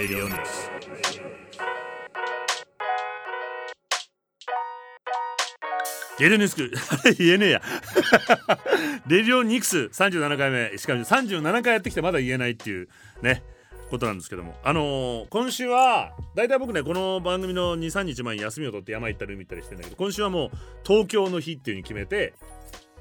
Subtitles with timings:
[0.00, 0.32] Radio News.
[6.18, 7.62] レディオニュース 言えねえや。
[9.06, 10.78] レディオニクス37回目。
[10.78, 12.88] しかも37回やってきてまだ言えないっていう
[13.20, 13.42] ね。
[13.90, 14.58] ことなんですけども。
[14.64, 20.50] あのー、今週は大体僕ねこの番組の23日前に休みを取って山行ったり海行ったりしてんだけど今週はもう
[20.82, 22.32] 東京の日っていう風に決めて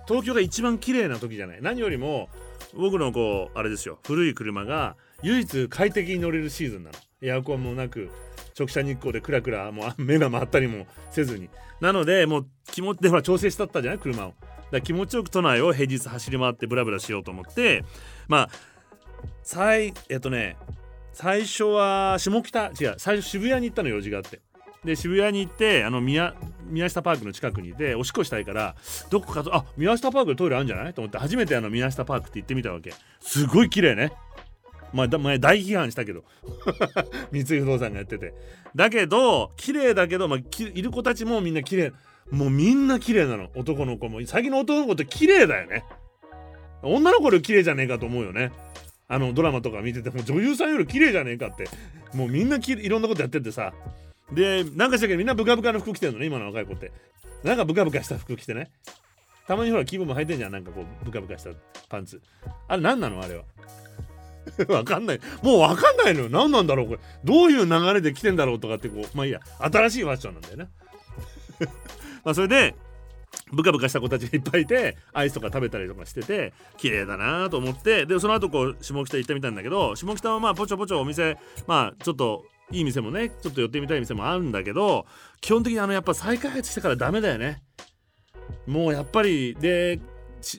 [0.06, 1.60] 東京が一番綺麗な時じゃない。
[1.62, 2.28] 何よりも
[2.74, 4.00] 僕のこうあれですよ。
[4.06, 6.96] 古い車が唯一快適に乗れるシーズンなの。
[7.22, 8.10] エアコンもなく
[8.58, 11.50] 直射日光でクラクラもう目が回ったりもせずに。
[11.82, 14.00] なのでもう気持ちでほら調整したったじゃない？
[14.00, 14.34] 車を。
[14.72, 17.84] だ気持ちよく都内を平日走り回ってブラブラしようと思って。
[18.28, 18.50] まあ
[19.44, 20.56] 最えっとね
[21.12, 24.42] 最初は下北違う最初渋谷に行ったの用事があって。
[24.86, 28.76] で渋谷に行ってあの宮宮下パークの近くにいておしっこしたいから
[29.10, 30.94] どこかとあ宮下パークでトイレあるんじゃない？
[30.94, 32.94] と思って初めてあの宮下パークって行ってみたわけ。
[33.20, 34.14] すごい綺麗ね。
[34.94, 36.24] まあ、前大批判したけど。
[37.32, 38.34] 三井不動産がやってて。
[38.76, 41.94] だけど綺麗だけど、まあ、いる子たちもみんな綺麗。
[42.32, 43.50] もうみんな綺麗なの。
[43.56, 44.20] 男の子も。
[44.26, 45.84] 最近の男の子って綺麗だよね。
[46.82, 48.52] 女の子より綺麗じゃねえかと思うよね。
[49.08, 51.66] あのドラマとか見てても女優さんより綺麗じゃねえかって。
[52.14, 53.74] もうみんないろんなことやっててさ。
[54.32, 56.92] でなんかしたけどみんなブカブカの服着てるのね今の若い子って。
[57.44, 58.70] なんかブカブカした服着てね。
[59.48, 60.52] たまにほら気分も履いてんじゃん。
[60.52, 61.50] なんかこうブカブカした
[61.90, 62.22] パンツ。
[62.68, 63.20] あれ何なの？
[63.22, 63.44] あれは。
[64.70, 65.20] わかんない。
[65.42, 66.30] もうわかんないのよ。
[66.30, 67.00] 何なんだろうこれ。
[67.24, 69.40] どういう流れで来てんだろうとかってこうまあいいや。
[69.60, 70.70] 新しいファッションなんだよね。
[72.24, 72.76] まあそれで
[73.52, 85.06] ブカブカした子たちがいっぱいいてアイスとか食べたりとかしてて綺麗だなと思ってでその後こう下北行ってみたんだけど下北はまあポチョポチョお店まあちょっといい店もねちょっと寄ってみたい店もあるんだけど
[85.42, 87.62] 基本的にあのやっぱ再開発してからダメだよね。
[88.68, 90.00] もうやっぱりで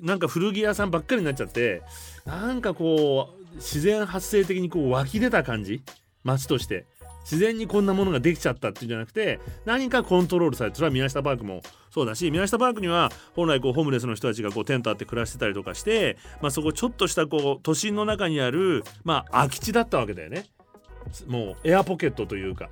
[0.02, 1.82] なんか古着屋さんばっかりになっちゃって
[2.24, 5.82] なんかこう自然発生的にこう湧き出た感じ？
[6.24, 6.86] 街として。
[7.22, 20.46] 自然にこんなものができちゃったっていうんじゃなくて何かコントロールされてそれは宮下パークもそうだし宮下パークには本来こうホームレスの人たちがこうテントあって暮らしてたりとかして、まあ、そこちょっとしたこう都心の中にある、まあ、空き地だったわけだよね。
[21.26, 22.70] もうエアポケットというか。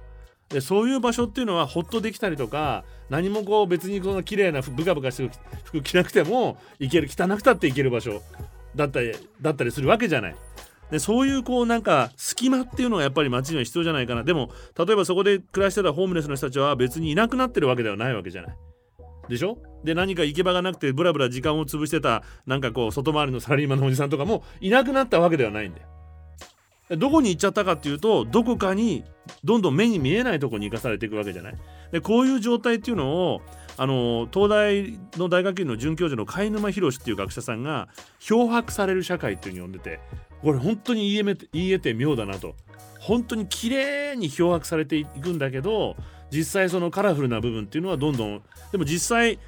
[0.48, 5.30] でそういう場所っていうのはほっとできたりとか何もこう別にこの綺麗なブカブカして
[5.64, 8.22] 服着なくてもいける汚くたっていける場所
[8.74, 9.12] だったり
[9.42, 10.36] だったりするわけじゃない。
[10.91, 18.56] でそういうこうなんか隙間っていうのがやっぱり街には必要じゃないかなでも例えばそこで暮らしてたホームレスの人たちは別にいなくなってるわけではないわけじゃない。
[19.28, 19.59] でしょ？
[19.84, 25.87] で何か行き場がなくてブラブラ時間を潰してたなんかこう外回りのサラリーマンのおじさんとかもいなくなったわけではないんだよ。
[26.97, 29.05] どこに行っちゃったかっていうとどこかに
[29.44, 31.55] どんどん目に見えないとこに行かされていくわけじゃない
[31.93, 33.43] でこういう状態っていうのを
[33.76, 37.88] あの東大の大学院の准教授の貝沼博っていう学者さんが
[38.20, 40.00] 漂白される社会っていうのを呼んでて
[40.43, 42.54] これ本当に言え言えて妙だなと。
[43.00, 45.97] 本当に綺麗に漂白されていくんだけど
[46.31, 49.38] 実際そのカラフルな部分っていうのはどんどんでも実際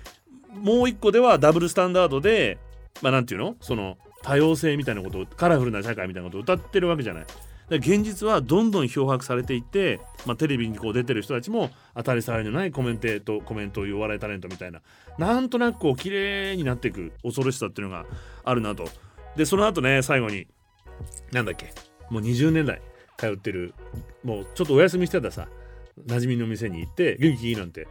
[0.55, 2.59] もう一個ではダブルスタンダードで
[3.03, 3.57] まあなんていうの？
[3.61, 7.25] その多様性みたいなことカラフルな社会みたいなことを歌ってるわけじゃない。
[7.71, 14.81] 現実はどんどん漂白されていって、まあ、テレビにこう出てる人たちも当たり障りのないコメンテートコメントを言うお笑いタレントみたいな。
[15.19, 18.07] なんとなくこう綺麗になっていく恐ろしさっていうのが
[18.45, 18.89] あるなと。
[19.37, 20.47] でその後ね最後に
[21.33, 21.73] なんだっけ？
[22.11, 22.81] もう20年来
[23.17, 23.75] 通ってる。
[24.25, 25.49] もうちょっとお休みしてたさ。
[26.07, 27.87] 馴染みの店に行って元気いいなんて。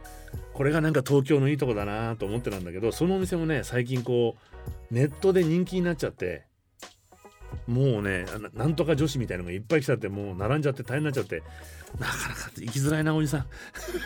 [0.52, 4.36] これがなんか東京のいいとこだなと思ってたんだけどそのお店もね最近こ
[4.90, 6.42] うネットで人気になっちゃって
[7.66, 11.42] もうねなんとか女子みたいのがいっぱい来ちゃってもう並んじゃって大変になっちゃって
[11.98, 13.46] なかなか行きづらいなおじさん。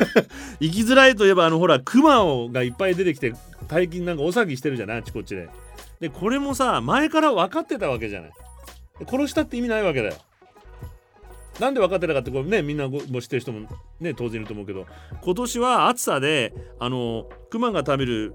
[0.61, 3.33] 行きづらいといえばあのほらクマがいっぱい出てきて
[3.67, 5.49] 大金なんかお騒ぎしてるじゃないあちこちで。
[6.01, 8.33] でこれもさ前から分かってたわけじゃない。
[9.01, 10.15] 殺したって意味ないわけだよ。
[11.61, 13.69] なんで分かってたかってこれねみんなご知ってる人も
[14.01, 14.87] ね当然いると思うけど。
[15.23, 18.35] 今年は暑さであのクマが食べる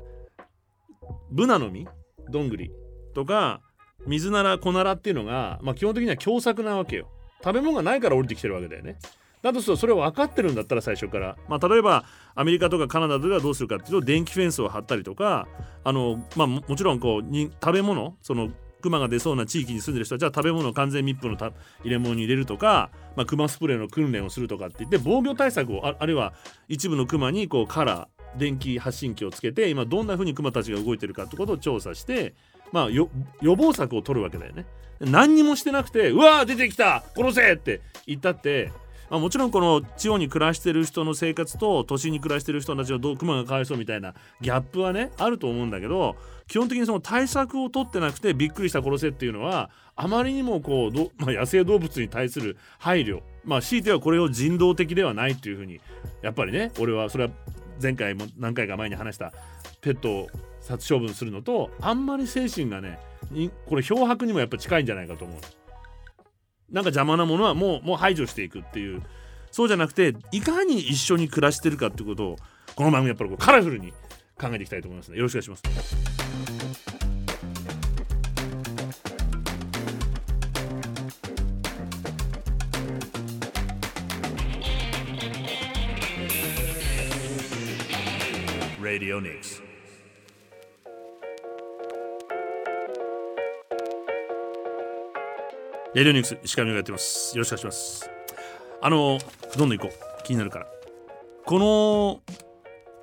[1.32, 1.88] ブナの実？
[2.30, 2.72] どんぐり？
[3.14, 3.62] とか
[4.08, 7.10] 水なら小ならっていうのが、まあ、基本的には凶作なわけよ。
[7.44, 8.98] 食べ物がないから降りてきてるわけだよね。
[9.42, 12.04] だとするとそれを分かってるんだったら最初から、まあ、例えば
[12.36, 15.48] アメリカとかカナダではどうするかっていうと電気フェンスを張ったりとか
[15.84, 18.16] あの、まあ、もちろんこうに食べ物？
[18.22, 18.50] その
[18.82, 21.54] クマが出そうな地域に住んでる人はじゃあ食べ物を完全密封の入
[21.84, 26.34] れ物に入れるとか、まあ、クマスプレーの訓練をするとかって言って防御対策をあるいは
[26.68, 32.34] 一部のクマにこうカラー電気発信機をつけて今どんな風にクマたちが動いてるかってことを調査して
[32.72, 33.10] まあ予
[33.42, 34.66] 防策を取るわけだよね。
[35.00, 38.72] 何にもしてなくて「うわー出てきた殺せ!」って言ったって
[39.10, 46.16] まあ、もちろんこの地方に暮らしてる人の生活と都心に暮らしてる人たちのどう熊がかわいそうみたいなギャップはねあると思うんだけど
[46.48, 55.82] 基本的にその対策を取ってなくてびっくりした殺せっていうのはあまりにもこうまあ、野生動物に対する配慮、まあ強いてはこれを人道的ではないというふうに
[56.22, 57.32] やっぱりね俺はそれは
[57.82, 59.34] 前回も何回か前に話した
[59.82, 60.28] ペットを
[60.62, 63.00] 殺処分するのとあんまり精神がね
[63.66, 65.38] これ漂白にもやっぱ近いんじゃないかと思う。
[66.72, 69.02] なんか邪魔なものはもうもう排除していくっていう
[69.52, 72.36] そうじゃなくていかに一緒に暮らしてるかってことを
[72.76, 73.92] この番組やっぱりこうカラフルに
[74.40, 76.30] 考えていきたいと思いますのでよろしくお願いします。
[88.82, 89.69] Radio Nix.
[95.96, 97.36] レディオニクス石上がやってます。
[97.36, 98.10] よろしくお願いします。
[98.80, 99.18] あの、
[99.58, 100.24] どんどん行こう。
[100.24, 100.68] 気になるから。
[101.46, 102.22] この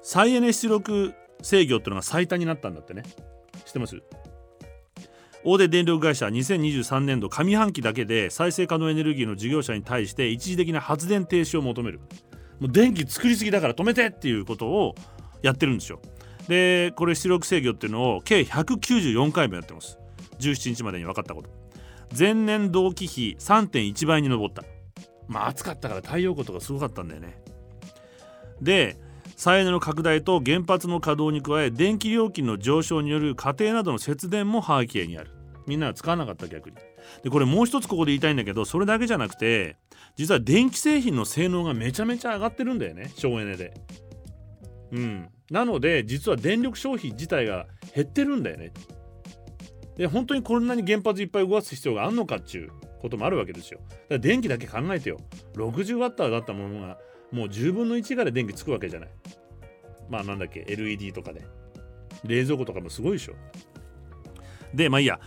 [0.03, 1.13] 再エネ出力
[1.43, 3.03] 制御っていうのが最多になったんだってね。
[3.65, 4.01] 知ってます？
[5.43, 12.01] 大手電力会社2023年度上半期だけで再生可能エネルギーの事業者に対して一時的な発電停止を求める
[12.59, 14.97] もう電気作りすぎだから止めてっていうことを
[15.43, 16.01] やってるんですよ
[16.49, 20.01] でこれ出力制御っていうのを計194回もやってます
[20.41, 21.66] 17日までに分かったこと
[22.17, 24.63] 前年同期比3.1倍に上った。
[25.29, 27.41] まあ暑かったから太陽光とかすごかったんだよね。
[28.61, 28.97] で
[29.37, 35.31] 再エネの拡大と原発の稼働に加え電気料金の上昇による家庭などの節電も背景にある。
[35.67, 36.77] みんなは使わなかった逆に。
[37.23, 39.77] でこれもう一つここで言いたいんだけどそれだけじゃなくて
[40.17, 43.13] 実は電気製品の性能がめちゃめちゃ上がってるんだよね。
[43.17, 43.75] 省エネで。
[44.93, 45.29] うん。
[45.51, 48.73] なので実は電力消費自体が減ってるんだよね。
[49.97, 52.71] で本当にこんなに原発いっぱい動かす必要があるのかっていう
[53.01, 53.81] こともあるわけですよ。
[53.81, 55.19] だから電気だけ考えてよ。
[55.55, 56.99] 60ワッターだったものが
[57.33, 59.09] もう10分の1ぐらい電気つくわけじゃない
[60.11, 61.43] まあなんだっけ LED とかで。
[62.25, 63.35] 冷蔵庫とかもすごいでしょ。
[64.75, 65.19] でまあいいや。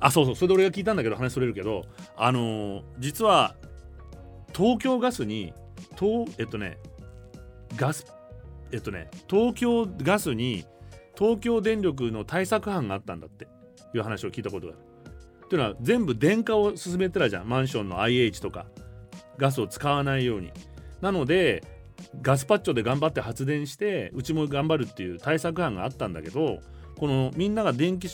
[0.00, 0.36] あそうそう。
[0.36, 1.84] それで俺が聞いたんだけど話それるけど
[2.16, 3.54] あのー、実は
[4.54, 5.54] 東京ガスに
[5.96, 6.78] とえっとね
[7.76, 8.06] ガス
[8.72, 10.64] えっとね東京ガスに
[11.16, 13.46] 東京電力の対策班があったんだって。
[13.94, 14.82] いう話を聞いたことがある。
[15.48, 17.48] というのは全部電化を進めてたじゃん。
[17.48, 18.66] マンションの IH とか。
[19.38, 20.52] ガスを使わないように。
[21.00, 21.64] なので
[22.20, 26.60] ガスパッチョで頑張って発電してうちも頑張るっていう対策案があったんだけど
[26.96, 28.08] このみんなが電気、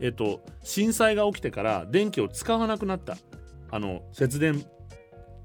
[0.00, 3.16] えっと、震災が起きてから電気を使わなくなった。
[3.70, 4.64] あの節電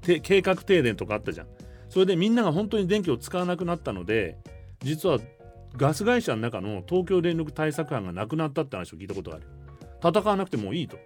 [0.00, 1.46] 計画停電とかあったじゃん。
[1.88, 4.38] それでみんなが本当に電気を使わなくなったので
[4.80, 5.18] 実は
[5.76, 9.46] ガス会社の中の東京電力対策班がなくなったって話を聞いたことがある。
[10.02, 10.98] 戦わなくてもいいと。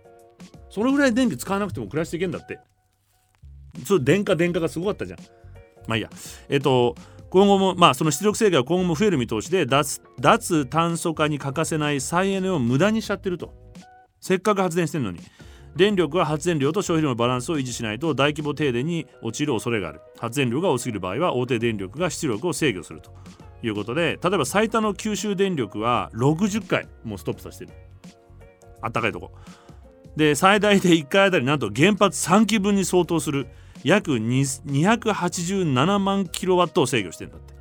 [0.71, 2.59] そのぐらい電気使わなくても暮らしていけんだって。
[3.85, 5.19] それ電化電化がすごかったじゃん。
[5.87, 6.11] まあいいや。
[6.49, 6.95] えっと
[7.31, 13.53] 今後もまあその出力制御は今後も増える見通しで脱脱炭素化に欠かせない再エネを無駄にしちゃってると。
[14.21, 15.21] せっかく発電してるのに。
[15.77, 20.01] 電力は発電量と消費量のバランスを維持しないと大規模停電に陥る恐れがある。
[20.19, 23.11] 発電量が多すぎる場合は大手電力が出力を制御すると
[23.63, 27.73] いうことで例えば最多の九州電力は60回もうストップさせてる。
[28.87, 29.33] あったかいとこ。
[30.17, 33.49] で最大で1回あたりなんと原発3基分に相当する
[33.85, 37.55] 約287万キロワットを制御してんだって。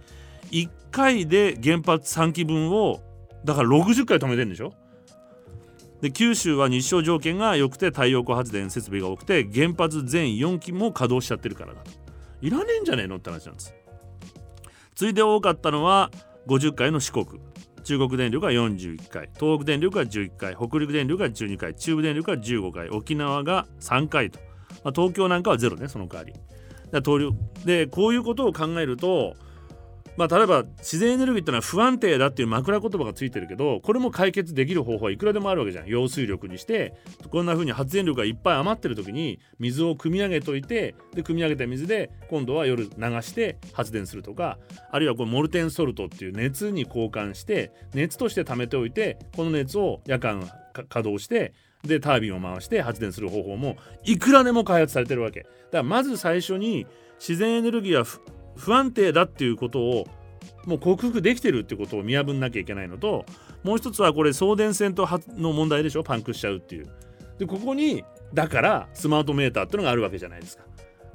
[0.52, 3.02] 1回で原発3基分を
[3.44, 4.74] だから60回止めてるんでしょ？
[6.02, 11.92] で九州は日照条件が良くて太陽光発電設備が多くて原発全4基も稼働しちゃってるからだと。
[12.42, 13.74] いらねえんじゃねえのって話なんです。
[14.94, 16.12] 次いで多かったのは
[16.48, 17.26] 50回の四国。
[17.86, 24.40] 中国電力が41回東北電力が11回北陸電力が12回中部電力が15回沖縄が3回と、
[24.84, 26.34] まあ、東京なんかはゼロねその代わり。
[27.66, 29.36] でこういうことを考えると
[30.18, 35.88] まあ、例えば自然エネルギーってのは不安定だっていう枕言葉がついてるけどこれも解決できる方法はいくらでもあるわけじゃん。
[35.88, 36.94] 揚水力にして
[37.30, 42.90] こんな風に発電力がいっぱい余ってる時に水を汲み上げといてで汲み上げた水で今度は夜流
[43.22, 44.58] して発電するとか
[44.92, 51.54] あるいはこうモルテンソルトっていう熱に交換して熱として貯めておいてこの熱を夜間稼働して
[51.84, 55.42] でタービンを回して発電する方法もいくらでも開発されてるわけ。
[55.42, 56.88] だからまず最初に
[57.20, 58.06] 自然エネルギーは
[58.56, 60.08] 不安定だっていうことを
[60.66, 63.26] もう克服できてるってことを見破んなきゃいけないのと
[63.64, 65.08] もう一つはこれ送電線と
[65.38, 66.04] の問題でしょ？
[66.04, 66.88] パンクしちゃうっていう。
[67.38, 70.64] でここにだからスマートメーターっていうのがあるわけじゃないですか。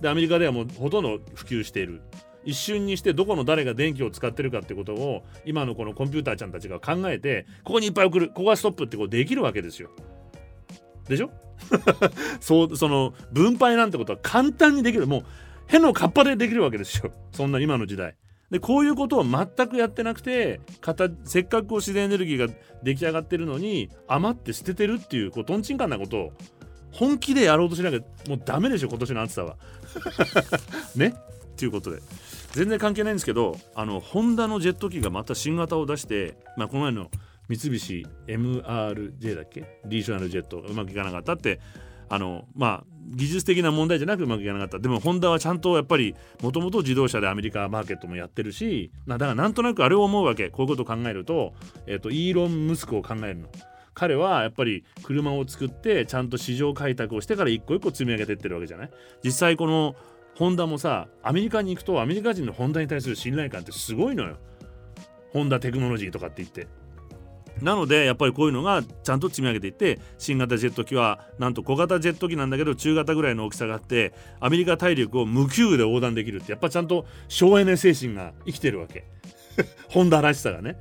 [0.01, 2.01] でアメリカではもうほとんど普及している。
[2.45, 8.29] 一瞬にしてどこの誰が電気を使ってるかってことを今のこのコンピューターちゃんたちが考えてここにいっぱい送る。
[8.29, 9.91] ここがストップってこうできるわけですよ。
[11.09, 11.31] でしょ？
[12.41, 15.07] そうその分配なんてことは簡単にできる。
[15.07, 15.25] もう
[15.71, 17.13] 変のカッパでできるわけですよ。
[17.33, 18.17] そんな今の時代。
[18.51, 20.61] でこういうことを全くやってなくて
[21.25, 26.33] せっかく自然エネルギーが出来上がってるのに余って捨ててるっていうこうとんちんかんなことを
[26.91, 29.57] 本気でやろうとしなきゃもうダメでしょ今年の暑さは。
[30.97, 31.15] ね？
[31.15, 32.01] っていうことで。
[32.53, 37.09] 全然関係ないんですけどあのホンダのジェット機がまた新型を出して、まあ、この前の
[37.49, 39.81] 三菱 MRJ だっけ？
[39.87, 41.61] リーショナルジェットうまくいかなかったって
[42.09, 44.79] あのまあ技術的な問題じゃなくうまくいかなかった。
[44.79, 50.49] でもホンダはちゃんとやっぱりもともと自動車でアメリカマーケットもやってるしだからなんとなくあれを思うわけ。
[50.49, 51.53] こういうことを考えると,、
[51.87, 53.49] えーと、イーロン息子を考えるの。
[53.93, 58.91] 彼はやっぱり車を作ってちゃんと市場開拓をしてから一個一個積み上げてってるわけじゃない？
[59.25, 59.97] 実際この
[60.37, 64.37] ホンダもさアメリカに行くとアメリカ人のホンダに対する信頼感ってすごいのよ。
[65.33, 66.69] ホンダテクノロジーとかって言って。
[67.63, 79.05] なのでやっぱりこういうのがちゃんと積み上げていって新型ジェット機はなんと小型ジェット機なんだけど中型ぐらいの大きさがあってアメリカ大陸を無給で横断できるってやっぱちゃんと省エネ精神が生きてるわけ。
[79.89, 80.77] ホンダらしさがね。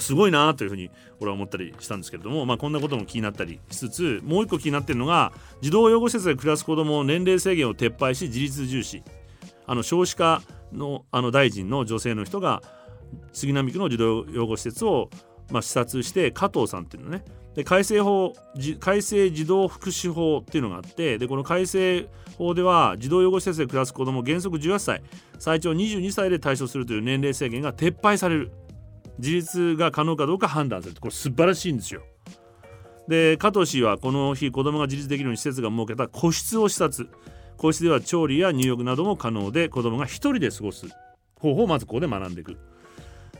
[0.00, 0.90] すごいなというふうに
[1.20, 9.04] 俺は思ったりしたんですけれども、まあ、こんなことも気になったりしつつもう一個気になってるのが児童養護施設で暮らす子ども年齢制限を撤廃し自立重視。
[9.66, 12.62] あの少子化のあの大臣の女性の人が
[13.32, 15.10] 杉並区の児童養護施設を
[15.50, 17.24] まあ、視察して加藤さんっていうのね
[17.54, 18.34] で改正法
[18.80, 25.02] 改正児童福祉法っていうのがあってでこの改正法では児童養護施設で暮らす子ども原則18歳
[25.38, 28.52] 最長22歳で対象するという年齢制限が撤廃される
[29.18, 32.02] 自立が可能かどうか判断するこれ素晴らしいんですよ。
[33.06, 37.08] で加藤氏はこの日子どもが自立できるように施設が設けた個室を視察
[37.58, 40.86] 個室では調理や入浴なども可能で子どもが1人で過ごす
[41.38, 42.56] 方法をまずここで学んでいく。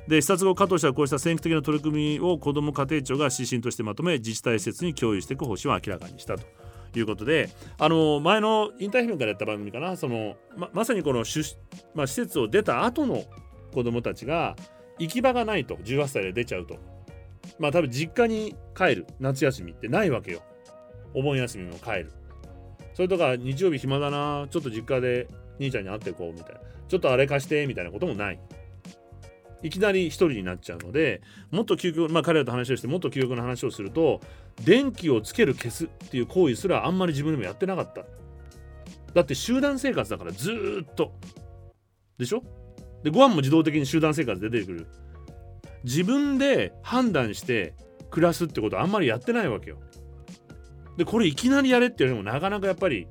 [0.08, 6.44] で視察後加藤氏はこうした先駆的な取り組みを子ども家庭庁が指針としてまとめ自治体施設に共有していく方針を明らかにしたと。
[6.96, 11.24] いうことであの前のインターフィムからやった番組かなそのままさにこの
[11.94, 13.24] まあ、施設を出た後の
[13.72, 14.54] 子どもたちが
[15.00, 16.78] 行き場がないと18歳で出ちゃうと。
[17.58, 20.42] まあ多分実家に帰る夏休みってないわけよ。
[21.14, 22.12] お盆休みも帰る。
[22.94, 25.26] それとか日曜日暇だなちょっと実家で
[25.58, 26.60] 兄ちゃんに会っていこうみたいな。
[26.88, 28.38] ちょっとあれ貸してみたいなこともない。
[29.64, 34.20] いきなり1人になっちゃうのでもっと究極まあ彼らと話をしてもっと究極の話をすると
[34.62, 38.04] 電気をつける消すっていう行為すらあんまり自分でもやってなかった。
[39.14, 41.12] だって集団生活だからずっと。
[42.18, 42.42] でしょ？
[43.02, 44.86] でご飯も自動的に集団生活で出てくる。
[45.82, 47.74] 自分で判断して
[48.10, 49.78] 暮らすってことはあんまりやってないわけよ。
[50.98, 53.08] でこれいきなりやれっていうのもなかなかやっぱり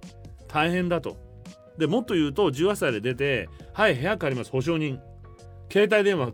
[0.48, 1.18] 大変だと。
[1.78, 5.00] でもっと言うと18歳で出てはい部屋借ります保証人。
[5.72, 6.32] 携帯電話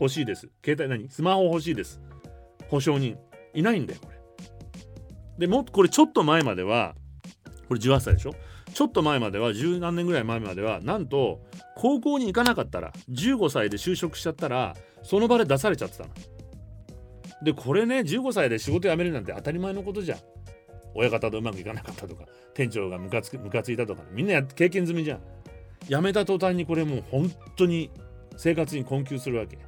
[0.00, 0.48] 欲しいです。
[0.64, 1.08] 携帯何？
[1.08, 2.00] スマホ欲しいです。
[2.68, 3.16] 保証人。
[3.54, 4.16] いないんだよ、これ。
[5.38, 6.94] でもっと、これちょっと前までは、
[7.68, 8.34] これ18歳でしょ？
[8.74, 11.40] ちょっと前までは、十何年ぐらい前までは、なんと、
[11.76, 16.10] 高校に行かなかったら、15歳で就職しちゃったら、その場で出されちゃってたの。
[17.42, 20.18] で、これね、15歳で仕事辞めるなんて当たり前のことじゃん。
[20.94, 25.20] 親方とうまくいかなかったとか、店長がムカつムカついたとか、みんな経験済みじゃん。
[25.88, 27.90] 辞めた途端にこれもう本当に
[28.36, 29.58] 生活に困窮するわけ。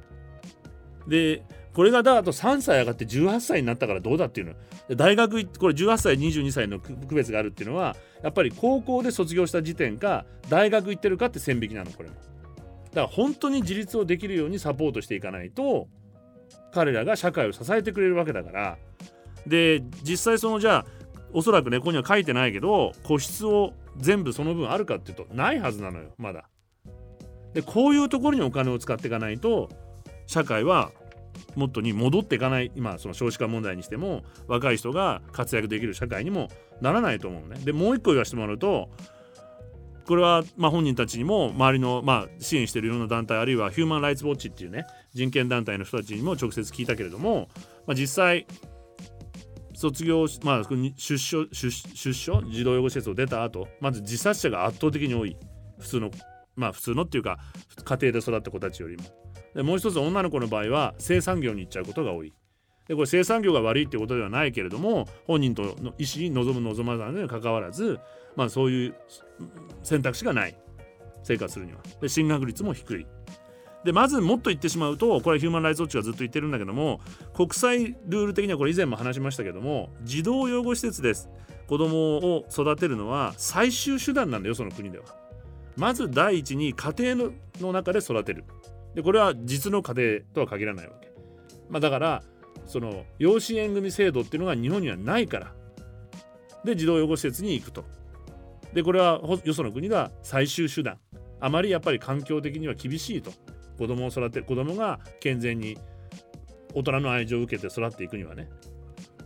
[1.07, 4.95] でこれがだと3歳上がって18歳になったからどうだっていうの。
[4.95, 12.15] 大学これ18歳22歳の区別があるっていうのはやっぱり高校で卒業した時点か大学行ってるかって線引きなのこれも。
[12.15, 15.87] だから本当に自立をできるようにサポートしていかないと
[16.73, 18.77] 彼らが社会を支えてくれるわけだから。
[19.45, 20.85] で実際そのじゃあ
[21.33, 26.49] おそらくねここには書いてないけど個室を全部その分あるかっていうとないはずなのよまだ。
[27.53, 29.69] でこういうところにお金を使っていかないと
[30.27, 30.91] 社会は
[31.55, 36.49] もっとに戻っていかない今その少子化問題にしても若い人が活躍できる社会にも
[36.81, 37.59] ならないと思うね。
[37.63, 38.89] でもう一個言わせてもらうと
[40.05, 47.49] これはま本人たちにも周りのま支援しているいろんな団体あるいはヒューマン・ライツ・ウォッチっていうね人権団体の人たちにも直接聞いたけれども、
[47.85, 48.47] まあ、実際
[49.75, 50.63] 卒業、まあ、
[50.97, 55.37] 出所出所児童養護施設を出た後まず自殺者が圧倒的に多い
[55.77, 56.11] 普通の
[56.59, 57.39] まあ普通のっていうか
[57.83, 59.03] 家庭で育った子たちよりも。
[59.55, 62.33] でもう一つ女の子の場合は生産業に行っちゃうことが多い。
[62.87, 67.99] でこれ生産業が悪いってことではないけれども本人との意思に望む望まないにかかわらず
[68.35, 68.95] まあそういう
[69.83, 70.55] 選択肢がない。
[71.23, 71.79] 生活するには。
[72.01, 73.07] で進学率も低い。
[73.83, 76.99] でまずもっと言ってしまうとこれはヒューマン・ライツ・ウォッチがずっと言ってるんだけども
[77.33, 81.29] 国際ルール的にはこれ以前も話しましたけども児童養護施設です。
[81.67, 85.05] 子供を育てるのは最終手段なんだよその国では。
[85.79, 87.31] まず第一に家庭
[87.61, 88.43] の中で育てる。
[88.93, 91.09] でこれは実の家庭とは限らないわけ、
[91.69, 92.23] まあ、だから
[92.65, 95.53] その養子縁組制度っていうのが日本にはないから。
[96.65, 97.85] で児童養護施設に行くと。
[98.73, 100.97] でこれはよその国では最終手段。
[101.39, 103.31] あまりやっぱり環境的には厳しいと。
[103.77, 104.45] 子供を育てる。
[104.45, 105.77] 子供が健全に
[106.73, 108.49] 大人の愛情を受けて育っていくにはね。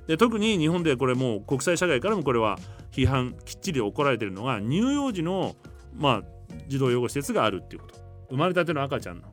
[0.07, 2.59] で特に日本でこれもう国際社会からもこれは
[2.91, 5.55] 批判きっちり怒られてるのが乳幼児の
[5.95, 6.32] まあ
[6.67, 7.95] 児童養護施設があるっていうこと。
[8.29, 9.23] 生まれたての赤ちゃんの。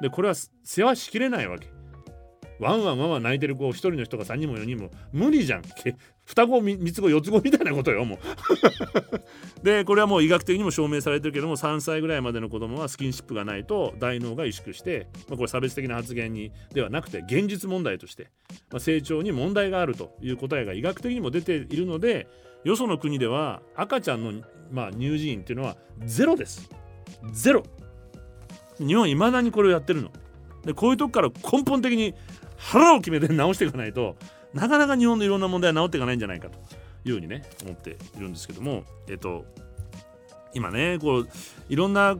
[0.00, 1.68] でこれは世話しきれないわけ。
[2.60, 5.62] ワンワンワンワン泣いてる子を1人の人が3人も4人も無理じゃん。
[6.24, 8.18] 双子三つ子四つ子みたいなことよもう。
[9.64, 18.28] でこれはもう医学的にも証明されてるけども3歳ぐらいまでの子供はスキンシップがないと大脳が萎縮して、まあ、これ差別的な発言にではなくて現実問題として、
[18.70, 22.28] まあ、成長に問題があるという答えが医学的にも出ているので
[22.64, 24.32] よその国では赤ちゃんの、
[24.70, 26.68] まあ、乳児院っていうのはゼロです。
[27.32, 27.62] ゼロ。
[28.78, 30.10] 日本いまだにこれをやってるの。
[30.64, 32.14] でこういうとこから根本的に
[32.56, 34.16] 腹を決めて直していかないと
[34.54, 36.58] なかなか日本のいろんな問題は治っていかないんじゃないかと
[37.04, 39.44] いうふうにね思っているんですけどもえっと
[40.54, 41.28] 今ねこう
[41.68, 42.16] いろんな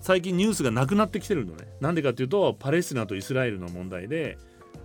[0.00, 1.68] 最近ニュースがなくなってきてるのね。
[1.80, 4.38] なんでかっていうとパレスチナとイスラエルの問題で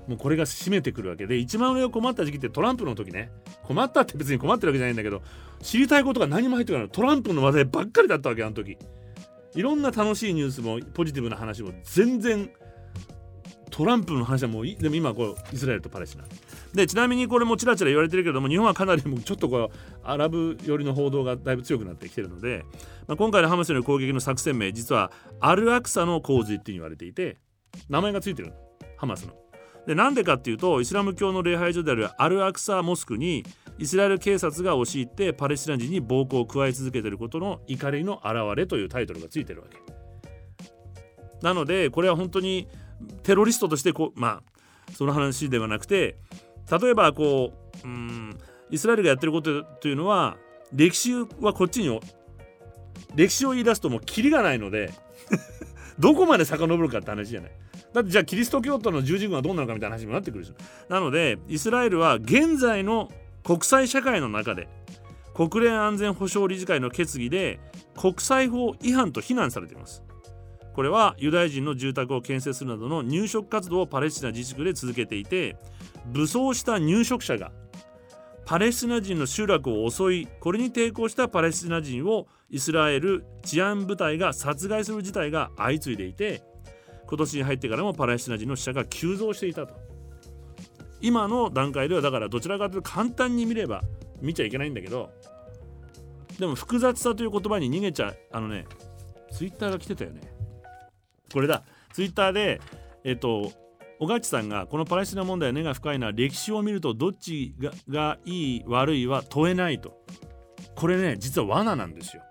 [0.08, 3.32] もうこれが占めてくるわけで一番上を困った時期ってトランプの時ね。
[3.64, 5.22] 困ったって別に困ってるわけじゃないんだけど
[5.62, 6.90] 知りたいことが何も入ってこない。
[6.90, 8.78] トランプの話題ばっかりだったわけあの時。
[9.56, 12.50] いろんな楽しいニュースもポジティブな話も全然
[13.72, 16.26] トランプの話はもうでも今こうイスラエルとパレスチナ。
[16.74, 22.66] でちなみにこれもちらちら言われてるけども日本はかなりもうちょっとこうアラブ寄りの報道がだいぶ強くなってきてるので、
[23.08, 27.38] まあ、今回のハマスの攻撃の作戦名実はアルアクサの洪水って言われていて
[27.90, 28.54] 名前がついてる
[28.98, 29.45] ハマスの。
[29.88, 33.46] でなんでかっていうとイスラム教の礼拝所であるアルアクサモスクに
[33.78, 39.78] イスラエル警察が押し入ってパレスチナ人に暴行を加え続けていることの怒りの表れというタイトルがついてるわけ。
[41.42, 42.68] なのでこれは本当に
[43.24, 44.42] テロリストとしてこうま
[44.88, 46.18] あその話ではなくて
[46.72, 48.38] 例えばこううん
[48.72, 50.38] イスラエルがやってることというのは
[50.74, 52.00] 歴史はこっちに
[53.14, 54.92] 歴史を言い出すともうキリがないので
[56.00, 57.52] どこまで遡るかって話じゃない。
[57.96, 60.56] だってじゃあキリスト教徒の十字軍はどうなのかみたいな話にもなってくるでしょ。
[60.94, 63.10] なのでイスラエルは現在の
[63.46, 64.68] 国際社会の中で
[65.34, 67.58] 国連安全保障理事会の決議で
[67.96, 70.04] 国際法違反と非難されています。
[70.74, 75.56] これはユダヤ人の住宅を建設するなどの入植活動をパレスチナ自治区で続けていて
[76.08, 77.54] 武装した入植者が
[78.46, 86.44] パレスチナ人の集落を襲いこれに抵抗したパレスチナ人をイスラエル治安部隊が殺害する事態が相次いでいて
[87.08, 89.76] 今年に入ってからもパレスチナ人の死者が急増していたと。
[91.02, 93.84] 今の段階ではだからどちらかというと簡単に見れば
[94.22, 95.12] 見ちゃいけないんだけど
[96.40, 98.66] でも複雑さという言葉に逃げちゃあのね
[99.32, 100.22] ツイッターが来てたよね。
[101.34, 101.64] これだ。
[101.94, 102.62] ツイッターで
[103.04, 103.52] えっと
[104.00, 110.02] 小勝さんがこのパレスチナ問題は根が深いのは歴史を見るとどっちががいい悪いは問えないと。
[110.76, 112.24] これね実は罠なんですよ。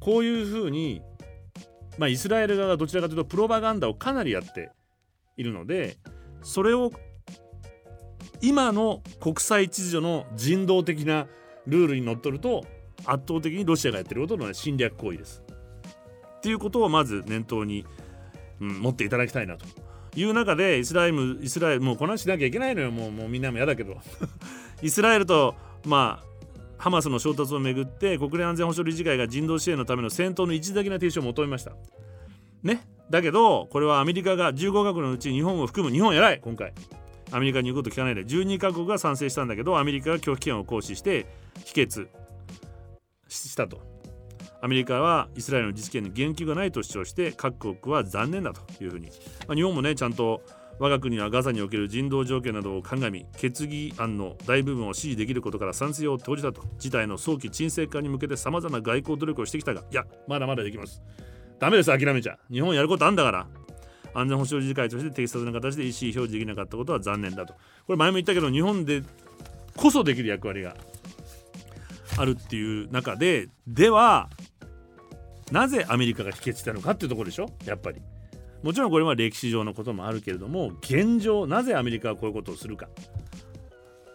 [0.00, 1.02] こういうふうに
[1.98, 4.70] まあイスラエル側がどちらかというとプロパガンダをかなりやって
[5.36, 5.96] いるので
[6.42, 6.92] それを
[8.40, 11.26] 今の国際秩序の人道的な
[11.66, 12.64] ルールにのっとると
[13.06, 15.42] 圧倒的にロシアがやってることの、侵略行為です。
[16.38, 17.86] っていうことをまず念頭に、
[18.60, 19.64] うん、持っていただきたいなと。
[20.16, 22.90] いう中でイスラエルイスラエルもうこの話しなきゃいけないのよ。
[22.90, 23.96] もうもうみんなも嫌だけど。
[24.82, 26.26] イスラエルとまあ
[26.84, 31.72] ハマスの衝突をめぐって国連安全保障理事会が人道支援のための戦闘の一時的な停止を求めました。
[32.62, 32.86] ね。
[33.08, 36.40] だけどこれはアメリカが15カ国のうち日本を含む日本偉い。
[36.44, 36.74] 今回。
[37.32, 38.26] アメリカに言うこと聞かないで。
[38.26, 41.24] 12カ国が賛成したんだけどアメリカが拒否権を行使して
[41.64, 42.06] 否決
[43.28, 43.80] したと。
[44.60, 49.06] アメリカはイスラエルの実権に言及がないと主張して各国は残念だというふうに、
[49.48, 50.42] まあ、日本もねちゃんと
[50.78, 61.00] 我が国はガザにおける人道条件などを鑑み決議案の大部分を支持できることから賛成を投じたと事態の早期沈静化に向けてさまざまな外交努力をしてきたがいやまだまだできます。
[61.60, 62.38] ダメです諦めちゃ。
[62.50, 63.46] 日本やることあんだから。
[64.16, 67.54] 安全保障理事会として適切な形で意思表示できなかったことは残念だと。
[67.86, 69.02] これ前も言ったけど日本で
[69.76, 70.76] こそできる役割が
[72.16, 74.30] あるっていう中ででは
[75.50, 77.48] なぜアメリカが否決したのかっていうところでしょ？
[77.64, 78.00] やっぱり。
[78.64, 82.88] もちろんこれは歴史上のこともあるけれども現状なぜアメリカはこういうことをするか。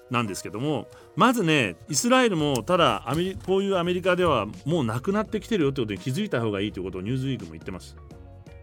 [0.09, 7.95] なんですけどもまずねイスラエルもただアメリこういうアメリカではもうなくなってきてるよってことに気づいた方がいいということをニューズウィークも言ってます。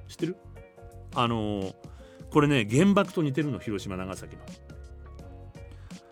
[0.09, 0.37] 知ってる？
[1.15, 1.73] あの、
[2.33, 4.43] これね原爆と似てるの広島長崎の。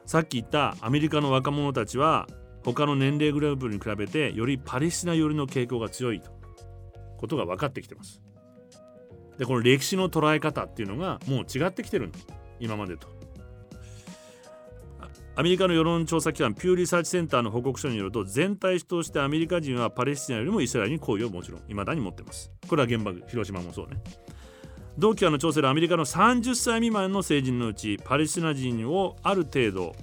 [0.07, 2.29] さっき言ったアメリカの若者たちは
[2.65, 6.31] 他の年齢グループに比べてよりパレスチナ寄りの傾向が強いと。
[7.17, 8.23] ことが分かってきてます。
[9.39, 12.15] でこの歴史の捉え方っていうのがもう違ってきてるの。
[12.61, 13.09] 今までと。
[15.37, 21.63] アメリカの世論調査機関ピューリサーチセンターの報告書によると全体主としてアメリカ人はパレスチナよりもイスラエルに好意をもちろん。
[21.67, 22.53] 未だに持ってます。
[22.69, 23.97] これは原爆広島もそうね。
[24.97, 29.97] 同期間の調整でアメリカの30歳未満の成人のうちパレスチナ人をある程度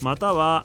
[0.00, 0.64] または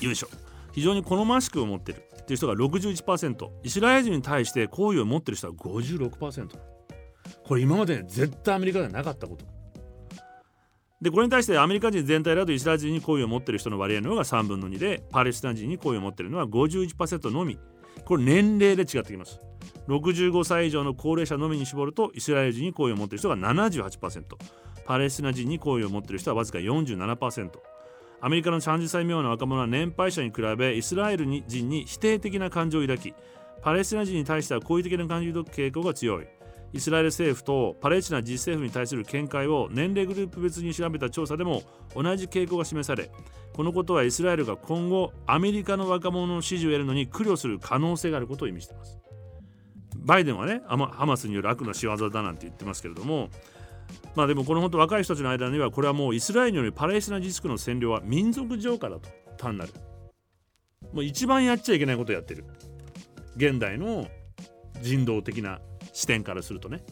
[0.00, 0.28] よいしょ。
[0.72, 2.02] 非常に好ましく思ってる。
[2.22, 6.71] っていう人が61%イスラエル人に対して好意を持ってる人は56%
[7.52, 9.44] これ今まで、絶対アメリカではなかったこと。
[11.02, 17.58] でこれに対してアメリカ人全体だとイスラエル人に好意を持っている人の割合の方が3分の2でパレスチナ人に好意を持っているのは51%のみ。
[18.06, 19.38] これ年齢で違ってきます。
[19.88, 24.22] 65歳以上の高齢者のみに絞るとイスラエル人に好意を持っている人が78%
[24.86, 27.50] パレスチナ人に好意を持っている人はわずか47%
[28.22, 33.12] アメリカの30歳未満の若者は年配者に比べイスラエル人に否定的な感情を抱き
[33.60, 36.26] パレスチナ人に対しては好意的な感情を抱く傾向が強い。
[36.72, 41.62] イスラエル政府とパレスチナ自治政府に対する見解を年齢グループ別に調べた調査でも
[41.94, 43.10] 同じ傾向が示され
[43.52, 48.98] このことはイスラエルが今後アメリカの若者の支持を得るのに苦慮する可能性があることを意味しています。
[49.96, 53.28] バイデンはねハマスによる悪の仕業だなんて言ってますけれども
[54.14, 59.72] まあでもこの本当若い人たちの間にはこれはもうイスラエルによるパレスチナ自治区の占領は民族浄化だと単なる。
[60.92, 62.44] もう一番やっちゃいけないことをやってる。
[63.36, 64.08] 現代の
[64.82, 65.60] 人道的な
[65.92, 66.82] 視点からするとね。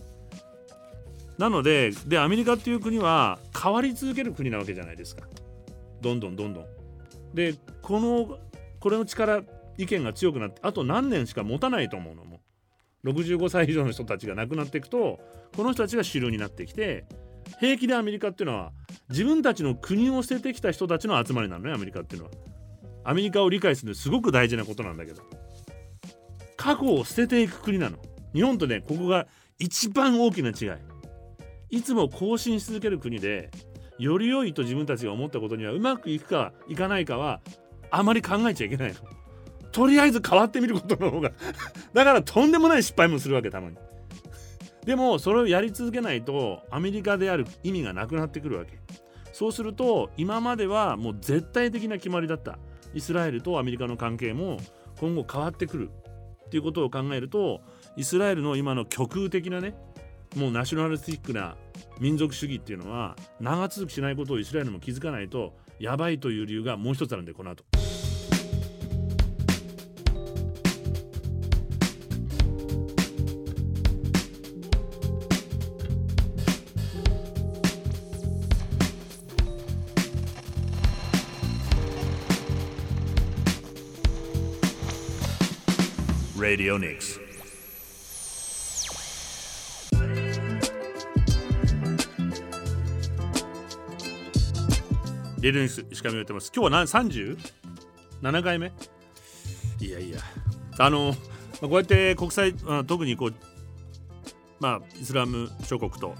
[1.38, 5.26] なのででアメリカっていう国は変わり続ける国なわけじゃないですか。
[6.00, 6.66] どんどんどんどん。
[7.34, 8.38] でこの
[8.78, 9.42] これの力
[9.78, 12.40] 意見が強くなってあと何年しか持たないと思うのも。
[13.04, 15.20] 65歳以上の人たちが亡くなっていくと
[15.56, 17.06] この人たちが主流になってきて
[17.58, 18.72] 平気でアメリカっていうのは
[19.08, 22.32] 自分たちの国を捨ててきた人たちの集まりなのねアメリカっていうのは。
[23.02, 25.22] アメリカを理解するのすごく大事なことなんだけど。
[26.58, 27.96] 過去を捨てていく国なの。
[28.34, 29.26] 日本とねここが
[29.58, 30.80] 一番大きな違い。
[31.70, 33.50] いつも更新し続ける国で
[33.98, 37.40] より良いと自分たちが思ったことにはうまくいくかいかないかは
[37.90, 38.98] あまり考えちゃいけないの。
[39.70, 41.30] とりあえず変わってみることの方が
[41.94, 43.76] だからとんでもない失敗もするわけたまに
[44.84, 48.78] でもそれをやり続けないとアメリカである意味がなくなってくるわけ。
[49.32, 52.58] そうすると今まではもう絶対的な決まりだった。
[52.92, 54.58] イスラエルとアメリカの関係も
[54.98, 55.90] 今後変わってくる。
[56.46, 57.60] っていうことを考えると
[57.96, 59.74] イスラエルの今の極右的なね
[60.37, 61.57] もうナショナリスティックな
[61.98, 67.64] 民族主義っていうのは長続きしないことをイスラエルも気づかないとやばいという理由がもう一つあるんでこの後。
[86.40, 87.29] Radio Nix.
[95.40, 96.53] レルニス石上言ってます。
[96.55, 98.72] 今日は何37回目
[99.81, 100.18] いやいや。
[100.79, 101.14] あの、
[101.61, 102.55] こうやって国際、
[102.87, 103.35] 特にこう、
[104.61, 106.14] まあ、イスラム諸国と、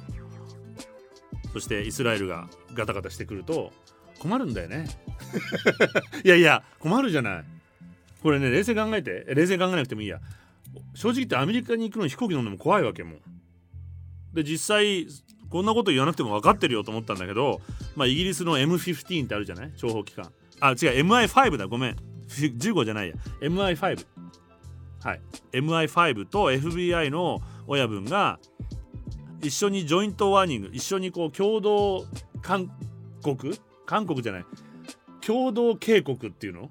[1.53, 3.73] そしてイスラエルがガタガタしてくると
[4.19, 4.87] 困るんだよね。
[6.25, 7.45] いやいや、困るじゃない。
[8.23, 10.21] これね、冷静考えて、冷静考えなくてもいいや。
[10.95, 13.17] 正直言ってアメリカに行くのに飛行機乗るのも怖いわけも
[14.33, 15.07] で実際
[15.51, 17.61] こんなこと言わなくても分かってるよと思ったんだけど、
[17.97, 19.73] まあ、イギリスの M15 ってあるじゃない？
[19.77, 20.33] 諜報機関。
[20.61, 21.67] あ違う MI5 だ。
[21.67, 21.97] ごめん。
[22.29, 23.15] 15じゃないや。
[23.43, 24.07] MI5
[25.03, 25.21] はい。
[25.53, 28.39] MI5 と FBI の親分が
[29.43, 32.05] 一緒にジョイントワーニング一緒にこう共同
[32.43, 32.71] 韓
[33.23, 34.45] 国韓国じゃない。
[35.21, 36.71] 共同警告っていうの？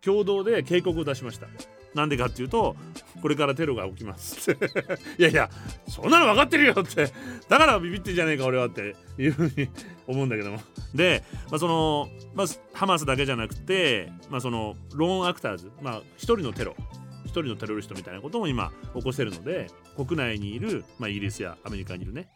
[0.00, 1.46] 共同で警告を出しました。
[1.94, 2.76] なんでかっていうと
[3.20, 4.50] これからテロが起きます。
[5.18, 5.50] いやいや
[5.86, 7.12] そんなの分かってるよって。
[7.48, 9.68] だからビビってんじゃねえか俺はっていうふうに
[10.06, 10.60] 思うんだけども。
[10.94, 16.74] で、まあ、その、まあ、ハマスだけじゃなくて、まあ、そのローンアクターズ、まあ、一人のテロ
[17.24, 22.28] 一人のテロリストみたいなことも今起こせるので国内にいる、まあ、イギリスやアメリカにいるね。